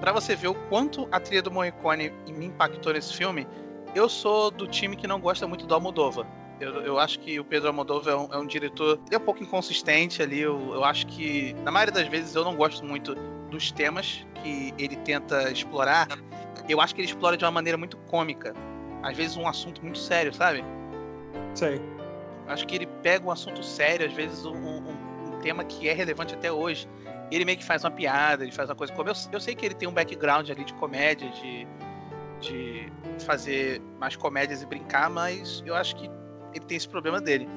[0.00, 3.46] para você ver o quanto a trilha do Morricone me impactou nesse filme,
[3.94, 6.26] eu sou do time que não gosta muito do Almodóvar.
[6.58, 9.42] Eu, eu acho que o Pedro Almodóvar é um, é um diretor é um pouco
[9.42, 10.40] inconsistente ali.
[10.40, 13.14] Eu, eu acho que, na maioria das vezes, eu não gosto muito
[13.50, 16.08] dos temas que ele tenta explorar.
[16.68, 18.54] Eu acho que ele explora de uma maneira muito cômica.
[19.02, 20.62] Às vezes, um assunto muito sério, sabe?
[21.54, 21.80] Sei.
[22.46, 26.34] Acho que ele pega um assunto sério, às vezes um, um tema que é relevante
[26.34, 26.86] até hoje.
[27.30, 29.08] Ele meio que faz uma piada, ele faz uma coisa como.
[29.08, 31.66] Eu, eu sei que ele tem um background ali de comédia, de,
[32.40, 32.92] de
[33.24, 36.10] fazer mais comédias e brincar, mas eu acho que
[36.54, 37.48] ele tem esse problema dele.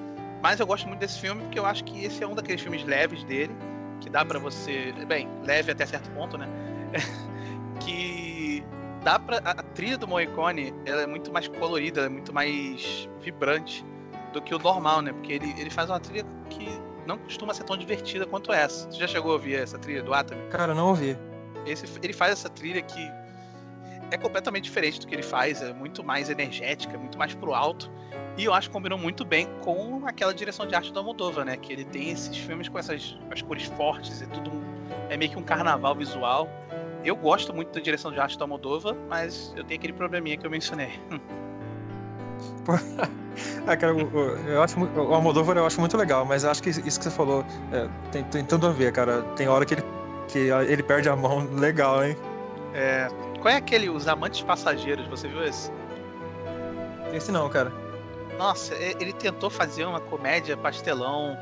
[0.42, 2.84] Mas eu gosto muito desse filme porque eu acho que esse é um daqueles filmes
[2.84, 3.56] leves dele,
[4.02, 4.94] que dá para você.
[5.08, 6.48] Bem, leve até certo ponto, né?
[7.80, 8.64] que
[9.04, 9.38] dá pra.
[9.38, 13.86] A trilha do Morricone ela é muito mais colorida, é muito mais vibrante
[14.34, 15.14] do que o normal, né?
[15.14, 16.68] Porque ele, ele faz uma trilha que
[17.06, 18.90] não costuma ser tão divertida quanto essa.
[18.90, 20.42] Você já chegou a ouvir essa trilha do Atami?
[20.50, 21.18] Cara, não ouvi.
[21.66, 23.12] Esse, ele faz essa trilha que
[24.12, 27.92] é completamente diferente do que ele faz, é muito mais energética, muito mais pro alto.
[28.38, 31.58] E eu acho que combinou muito bem com aquela direção de arte do Almodóvar, né?
[31.58, 34.52] Que ele tem esses filmes com essas as cores fortes e tudo.
[35.10, 36.50] É meio que um carnaval visual.
[37.04, 40.46] Eu gosto muito da direção de arte do Almodóvar, mas eu tenho aquele probleminha que
[40.46, 41.00] eu mencionei.
[43.68, 47.04] ah, cara, eu acho o Almodóvar eu acho muito legal, mas acho que isso que
[47.04, 49.22] você falou é, tem, tem tudo a ver, cara.
[49.36, 49.84] Tem hora que ele,
[50.28, 52.16] que ele perde a mão legal, hein?
[52.74, 53.08] É.
[53.42, 55.06] Qual é aquele Os Amantes Passageiros?
[55.08, 55.72] Você viu esse?
[57.14, 57.72] Esse não, cara.
[58.38, 61.38] nossa, ele tentou fazer uma comédia pastelão.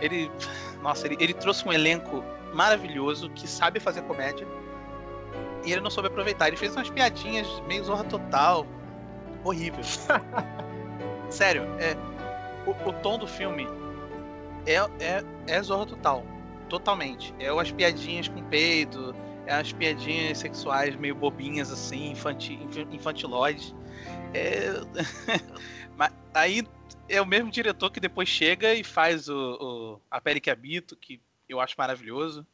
[0.00, 0.30] Ele,
[0.82, 4.46] nossa, ele, ele trouxe um elenco maravilhoso que sabe fazer comédia.
[5.64, 6.48] E ele não soube aproveitar.
[6.48, 8.66] Ele fez umas piadinhas meio zorra total.
[9.44, 9.82] Horrível.
[11.30, 11.96] Sério, é,
[12.66, 13.66] o, o, tom do filme
[14.66, 16.24] é, é, é zorra total.
[16.68, 17.34] Totalmente.
[17.38, 19.14] É as piadinhas com peito,
[19.46, 22.58] é as piadinhas sexuais meio bobinhas assim, infantil,
[22.90, 23.74] infantilóides.
[24.32, 24.70] É...
[25.96, 26.66] Mas aí
[27.08, 30.96] é o mesmo diretor que depois chega e faz o, o A Pele que Habito,
[30.96, 32.46] que eu acho maravilhoso.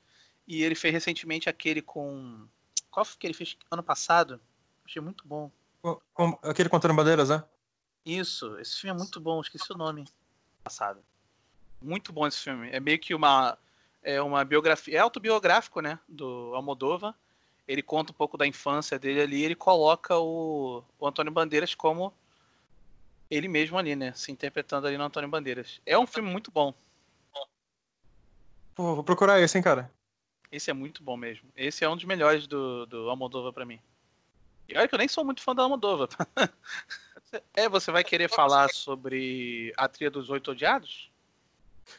[0.47, 2.49] E ele fez recentemente aquele com.
[2.91, 4.41] Qual foi que ele fez ano passado?
[4.84, 5.51] Achei muito bom.
[6.12, 7.45] Com, aquele contando bandeiras, né?
[8.05, 10.05] Isso, esse filme é muito bom, esqueci o nome.
[10.64, 11.01] Passado.
[11.80, 12.70] Muito bom esse filme.
[12.70, 13.59] É meio que uma.
[14.03, 14.97] É uma biografia.
[14.97, 15.99] É autobiográfico, né?
[16.09, 17.14] Do Almodova.
[17.66, 19.45] Ele conta um pouco da infância dele ali.
[19.45, 22.12] Ele coloca o, o Antônio Bandeiras como
[23.30, 24.12] ele mesmo ali, né?
[24.14, 25.80] Se interpretando ali no Antônio Bandeiras.
[25.84, 26.72] É um filme muito bom.
[28.74, 29.91] Pô, vou procurar esse, hein, cara.
[30.51, 31.49] Esse é muito bom mesmo.
[31.55, 33.78] Esse é um dos melhores do, do Almodova para mim.
[34.69, 36.09] E olha que eu nem sou muito fã da Almodova.
[37.55, 41.11] é, você vai querer falar sobre a trilha dos Oito Odiados?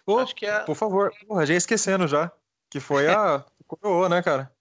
[0.05, 0.59] Oh, Acho que é...
[0.59, 1.11] Por favor.
[1.27, 2.31] Porra, já esquecendo já.
[2.69, 4.51] Que foi a coroa, né, cara?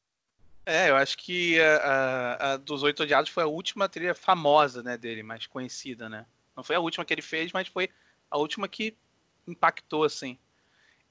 [0.65, 4.83] É, eu acho que a, a, a, dos Oito Odiados foi a última trilha famosa,
[4.83, 6.27] né, dele, mais conhecida, né?
[6.57, 7.91] Não foi a última que ele fez, mas foi
[8.31, 8.97] a última que
[9.47, 10.39] impactou, assim.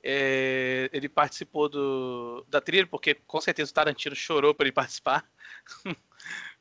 [0.04, 5.26] É, ele participou do, da trilha, porque com certeza o Tarantino chorou para ele participar.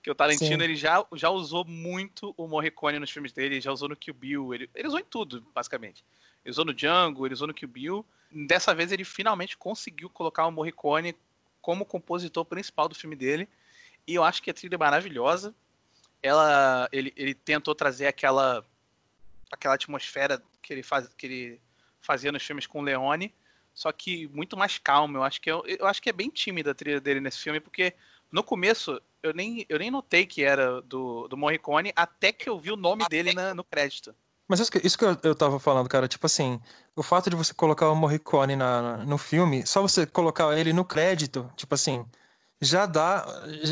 [0.07, 3.73] que o Tarantino ele já, já usou muito o Morricone nos filmes dele, ele já
[3.73, 6.05] usou no Kill Bill, ele, ele usou em tudo, basicamente.
[6.45, 8.07] Ele usou no Django, ele usou no Kill Bill.
[8.31, 11.17] Dessa vez ele finalmente conseguiu colocar o Morricone
[11.61, 13.49] como compositor principal do filme dele.
[14.07, 15.53] E eu acho que a trilha é maravilhosa.
[16.23, 18.65] Ela, ele, ele tentou trazer aquela
[19.51, 21.61] aquela atmosfera que ele, faz, que ele
[22.01, 23.35] fazia nos filmes com o Leone,
[23.75, 25.19] só que muito mais calmo.
[25.19, 27.59] Eu acho que, eu, eu acho que é bem tímida a trilha dele nesse filme,
[27.59, 27.93] porque
[28.31, 32.59] no começo eu nem, eu nem notei que era do, do Morricone até que eu
[32.59, 34.15] vi o nome dele na, no crédito.
[34.49, 36.61] Mas isso que, isso que eu, eu tava falando, cara, tipo assim,
[36.95, 40.85] o fato de você colocar o Morricone na, no filme, só você colocar ele no
[40.85, 42.05] crédito, tipo assim,
[42.61, 43.27] já dá,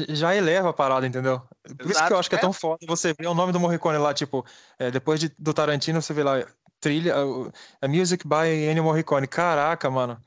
[0.08, 1.40] já eleva a parada, entendeu?
[1.62, 3.52] Por Exato, isso que eu acho que é, é tão foda você ver o nome
[3.52, 4.44] do Morricone lá, tipo,
[4.78, 6.44] é, depois de, do Tarantino, você vê lá,
[6.80, 7.14] trilha,
[7.80, 9.26] a Music by Ennio Morricone.
[9.26, 10.20] Caraca, mano.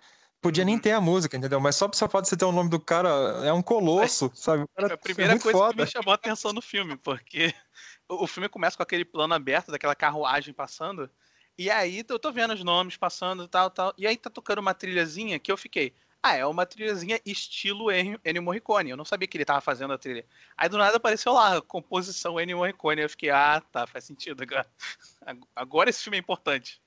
[0.47, 1.59] Podia nem ter a música, entendeu?
[1.59, 3.09] Mas só só pode você ter o nome do cara,
[3.43, 4.63] é um colosso, sabe?
[4.77, 5.73] é a primeira é coisa foda.
[5.73, 7.53] que me chamou a atenção no filme, porque
[8.07, 11.09] o filme começa com aquele plano aberto daquela carruagem passando,
[11.57, 14.73] e aí eu tô vendo os nomes passando tal, tal, e aí tá tocando uma
[14.73, 15.93] trilhazinha que eu fiquei,
[16.23, 18.89] ah, é uma trilhazinha estilo Ennio Morricone.
[18.89, 20.25] Eu não sabia que ele tava fazendo a trilha.
[20.55, 23.01] Aí do nada apareceu lá, composição Ennio Morricone.
[23.01, 24.65] Eu fiquei, ah, tá, faz sentido agora.
[25.55, 26.81] Agora esse filme é importante.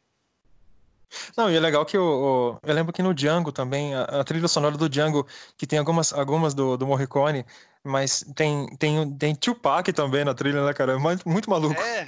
[1.37, 4.25] Não, e é legal que o, o, eu lembro que no Django também, a, a,
[4.25, 7.45] trilha sonora do Django, que tem algumas, algumas do, do Morricone,
[7.83, 10.93] mas tem, tem, tem Tupac também na trilha, né, cara?
[10.93, 11.81] É muito, muito maluco.
[11.81, 12.07] É,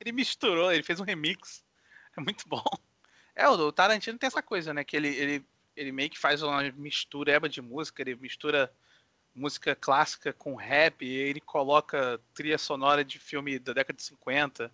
[0.00, 1.64] ele misturou, ele fez um remix.
[2.16, 2.62] É muito bom.
[3.34, 4.84] É, o Tarantino tem essa coisa, né?
[4.84, 5.44] Que ele, ele
[5.76, 8.72] ele meio que faz uma mistura de música, ele mistura
[9.34, 14.70] música clássica com rap, ele coloca trilha sonora de filme da década de 50.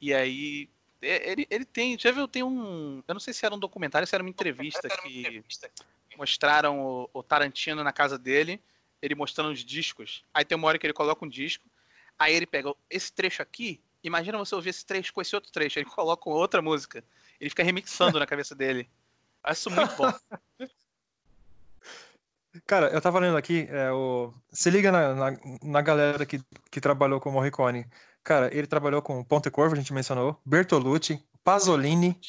[0.00, 0.68] E aí
[1.00, 4.14] ele, ele tem, já viu, tem um, eu não sei se era um documentário, se
[4.14, 5.42] era uma entrevista que
[6.16, 8.60] mostraram o, o Tarantino na casa dele,
[9.00, 10.24] ele mostrando os discos.
[10.34, 11.64] Aí tem uma hora que ele coloca um disco,
[12.18, 15.78] aí ele pega esse trecho aqui, imagina você ouvir esse trecho com esse outro trecho,
[15.78, 17.04] ele coloca outra música.
[17.40, 18.88] Ele fica remixando na cabeça dele.
[19.42, 20.12] Acho muito bom.
[22.66, 24.34] Cara, eu tava lendo aqui, é, o...
[24.50, 27.86] se liga na, na, na, galera que, que trabalhou com o Morricone.
[28.24, 32.20] Cara, ele trabalhou com Ponte Corvo, a gente mencionou, Bertolucci, Pasolini,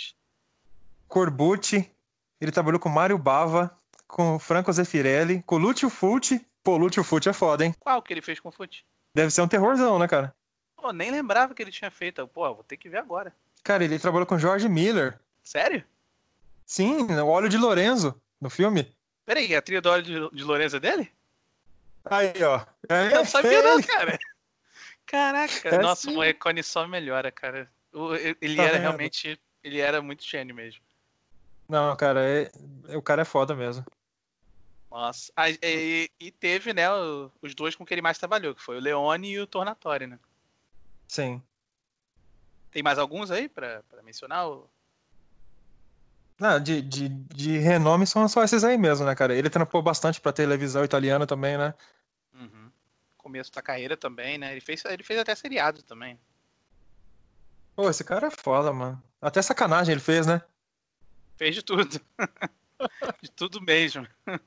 [1.07, 1.91] Corbucci,
[2.39, 3.77] ele trabalhou com Mário Bava,
[4.07, 6.45] com Franco Zeffirelli, com Lúcio Fulci.
[6.63, 7.75] Pô, Lúcio Fulci é foda, hein?
[7.79, 8.83] Qual que ele fez com o Fulci?
[9.13, 10.33] Deve ser um terrorzão, né, cara?
[10.75, 12.25] Pô, nem lembrava que ele tinha feito.
[12.27, 13.33] Pô, vou ter que ver agora.
[13.63, 15.19] Cara, ele trabalhou com George Miller.
[15.43, 15.83] Sério?
[16.65, 18.95] Sim, o óleo de Lorenzo, no filme.
[19.25, 21.11] Peraí, a trilha do óleo de, Lorenzo é dele?
[22.05, 22.61] Aí, ó.
[22.87, 24.17] É, eu não sabia não, cara.
[25.09, 26.11] Caraca, é nossa, sim.
[26.11, 27.67] o Morricone só melhora, cara.
[28.39, 28.81] ele tá era vendo?
[28.81, 30.81] realmente, ele era muito gênio mesmo.
[31.67, 32.51] Não, cara, é,
[32.95, 33.83] o cara é foda mesmo.
[34.91, 36.85] Nossa, ah, e, e, teve, né,
[37.41, 40.19] os dois com que ele mais trabalhou, que foi o Leone e o Tornatório, né?
[41.07, 41.41] Sim.
[42.71, 44.47] Tem mais alguns aí pra, pra mencionar?
[46.39, 49.35] Não, de, de, de renome são só esses aí mesmo, né, cara?
[49.35, 51.73] Ele trampou bastante pra televisão italiana também, né?
[53.29, 54.53] Começo da carreira também, né?
[54.53, 56.19] Ele fez, ele fez até seriado também.
[57.75, 58.99] Pô, esse cara é foda, mano.
[59.21, 60.41] Até sacanagem ele fez, né?
[61.37, 62.01] Fez de tudo.
[63.21, 64.07] de tudo mesmo.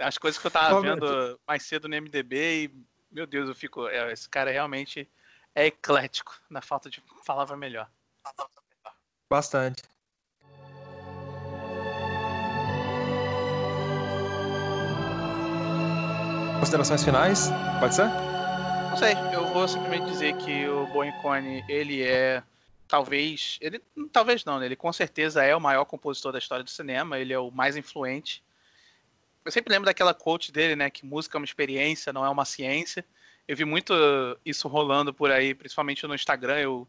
[0.00, 3.86] As coisas que eu tava vendo mais cedo no MDB e, meu Deus, eu fico.
[3.86, 5.06] É, esse cara realmente
[5.54, 7.86] é eclético, na falta de palavra melhor.
[9.28, 9.82] Bastante.
[16.60, 17.48] Considerações finais?
[17.80, 18.04] Pode ser?
[18.04, 22.42] Não sei, eu vou simplesmente dizer que o Bonicone, ele é
[22.86, 23.80] talvez, ele
[24.12, 24.66] talvez não, né?
[24.66, 27.78] ele com certeza é o maior compositor da história do cinema, ele é o mais
[27.78, 28.44] influente.
[29.42, 32.44] Eu sempre lembro daquela quote dele, né, que música é uma experiência, não é uma
[32.44, 33.02] ciência.
[33.48, 33.94] Eu vi muito
[34.44, 36.86] isso rolando por aí, principalmente no Instagram, eu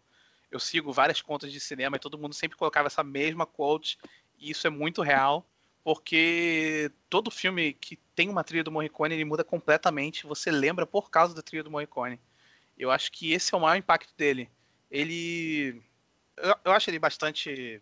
[0.51, 3.97] eu sigo várias contas de cinema e todo mundo sempre colocava essa mesma quote,
[4.37, 5.45] e isso é muito real
[5.83, 10.27] porque todo filme que tem uma trilha do Morricone ele muda completamente.
[10.27, 12.19] Você lembra por causa da trilha do Morricone.
[12.77, 14.49] Eu acho que esse é o maior impacto dele.
[14.89, 15.81] Ele,
[16.37, 17.81] eu, eu acho ele bastante,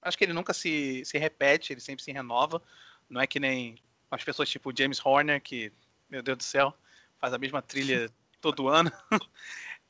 [0.00, 2.62] acho que ele nunca se, se repete, ele sempre se renova.
[3.08, 3.76] Não é que nem
[4.10, 5.72] as pessoas tipo James Horner que,
[6.08, 6.74] meu Deus do céu,
[7.18, 8.10] faz a mesma trilha
[8.40, 8.90] todo ano.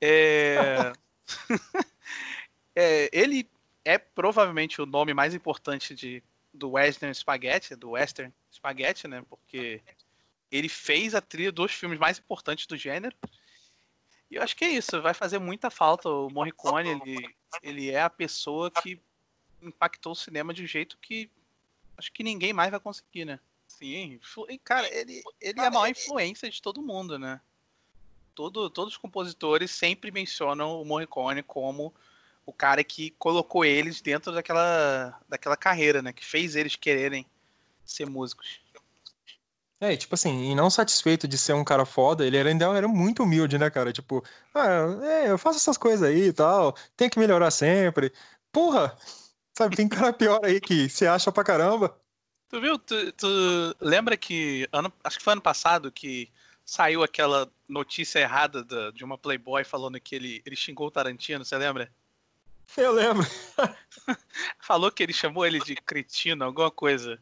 [0.01, 0.92] é...
[2.74, 3.49] é, ele
[3.84, 6.22] é provavelmente o nome mais importante de
[6.57, 9.25] do Western Spaghetti, do Western Spaghetti, né?
[9.29, 9.81] Porque
[10.51, 13.17] ele fez a trilha dos filmes mais importantes do gênero.
[14.31, 16.09] E eu acho que é isso, vai fazer muita falta.
[16.09, 19.01] O Morricone, ele, ele é a pessoa que
[19.63, 21.31] impactou o cinema de um jeito que
[21.97, 23.41] acho que ninguém mais vai conseguir, né?
[23.67, 24.19] Sim,
[24.63, 27.41] cara, ele, ele é a maior influência de todo mundo, né?
[28.35, 31.95] Todo, todos os compositores sempre mencionam o Morricone como
[32.47, 36.12] o cara que colocou eles dentro daquela, daquela carreira, né?
[36.12, 37.26] Que fez eles quererem
[37.84, 38.61] ser músicos.
[39.80, 42.88] É, e tipo assim, e não satisfeito de ser um cara foda, ele ainda era
[42.88, 43.92] muito humilde, né, cara?
[43.92, 44.24] Tipo,
[44.55, 48.12] ah, é, eu faço essas coisas aí e tal, tem que melhorar sempre.
[48.51, 48.97] Porra!
[49.53, 51.99] Sabe, tem cara pior aí que se acha pra caramba.
[52.49, 52.78] Tu viu?
[52.78, 53.26] Tu, tu
[53.80, 56.30] lembra que, ano, acho que foi ano passado, que
[56.64, 61.44] saiu aquela notícia errada da, de uma Playboy falando que ele, ele xingou o Tarantino,
[61.44, 61.90] você lembra?
[62.77, 63.27] Eu lembro.
[64.61, 67.19] Falou que ele chamou ele de cretino, alguma coisa.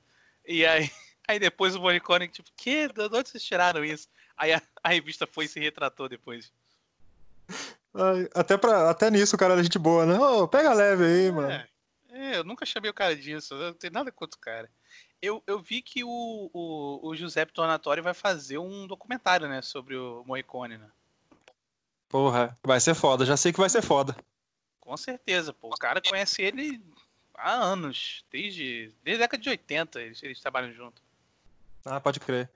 [0.46, 0.90] E aí,
[1.26, 2.88] aí depois o Morricone, tipo, que?
[2.88, 4.08] De onde vocês tiraram isso?
[4.36, 6.52] Aí a, a revista foi e se retratou depois.
[8.34, 10.18] Até, pra, até nisso o cara é gente boa, né?
[10.18, 11.64] Oh, pega leve aí, é, mano.
[12.10, 14.68] É, eu nunca chamei o cara disso, não tenho nada contra o cara.
[15.22, 19.96] Eu, eu vi que o, o, o Giuseppe Tornatório vai fazer um documentário, né, sobre
[19.96, 20.90] o Morricone, né?
[22.08, 24.16] Porra, vai ser foda, já sei que vai ser foda.
[24.84, 25.68] Com certeza, pô.
[25.68, 26.80] O cara conhece ele
[27.34, 31.02] há anos, desde, desde a década de 80 eles, eles trabalham junto.
[31.84, 32.50] Ah, pode crer.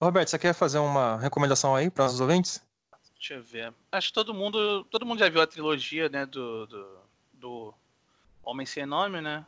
[0.00, 2.62] Roberto, você quer fazer uma recomendação aí para os ouvintes?
[3.14, 3.72] Deixa eu ver.
[3.92, 6.98] Acho que todo mundo, todo mundo já viu a trilogia, né, do, do,
[7.32, 7.74] do
[8.42, 9.46] Homem Sem Nome, né?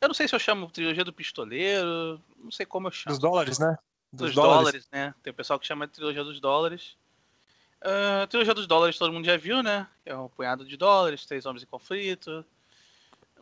[0.00, 3.12] Eu não sei se eu chamo trilogia do Pistoleiro, não sei como eu chamo.
[3.12, 3.76] Dos dólares, né?
[4.10, 4.58] Dos, dos dólares.
[4.58, 4.88] dólares.
[4.90, 5.14] né?
[5.22, 6.96] Tem o pessoal que chama de trilogia dos dólares.
[7.82, 9.86] Uh, trilogia dos dólares todo mundo já viu, né?
[10.04, 12.44] É um punhado de dólares, três homens em conflito.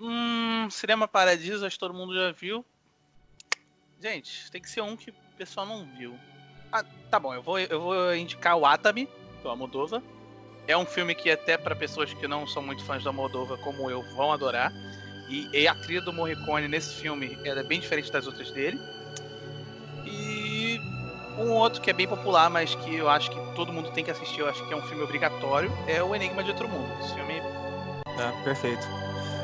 [0.01, 2.64] Hum, Cinema Paradiso, acho que todo mundo já viu.
[4.01, 6.16] Gente, tem que ser um que o pessoal não viu.
[6.70, 9.09] Ah, tá bom, eu vou, eu vou indicar o Atami,
[9.43, 10.03] do Almodova.
[10.68, 13.91] É um filme que até para pessoas que não são muito fãs da Moldova, como
[13.91, 14.72] eu, vão adorar.
[15.28, 18.78] E, e a trilha do Morricone nesse filme é bem diferente das outras dele.
[21.39, 24.11] Um outro que é bem popular, mas que eu acho que todo mundo tem que
[24.11, 26.89] assistir, eu acho que é um filme obrigatório, é O Enigma de Outro Mundo.
[27.01, 27.34] Esse filme.
[27.34, 28.86] É, perfeito.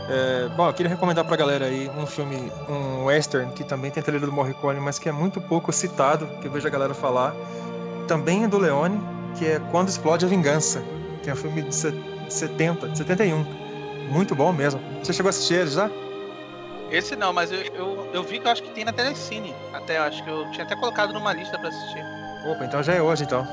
[0.09, 4.03] É, bom, eu queria recomendar pra galera aí um filme, um western, que também tem
[4.03, 7.35] trilha do Morricone, mas que é muito pouco citado, que eu vejo a galera falar.
[8.07, 9.01] Também é do Leone,
[9.39, 10.83] que é Quando Explode a Vingança,
[11.23, 13.45] que é um filme de 70, de 71.
[14.11, 14.81] Muito bom mesmo.
[15.03, 15.91] Você chegou a assistir ele já?
[16.95, 19.53] Esse não, mas eu, eu, eu, vi que eu acho que tem na Telecine.
[19.73, 22.05] Até, acho que eu tinha até colocado numa lista pra assistir.
[22.47, 23.45] Opa, então já é hoje, então.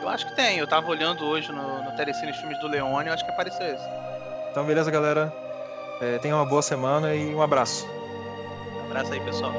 [0.00, 0.58] Eu acho que tem.
[0.58, 3.66] Eu tava olhando hoje no, no Telecine os filmes do Leone, eu acho que apareceu
[3.66, 3.84] esse.
[4.52, 5.32] Então, beleza, galera.
[6.00, 7.84] É, tenha uma boa semana e um abraço.
[8.76, 9.52] Um abraço aí, pessoal.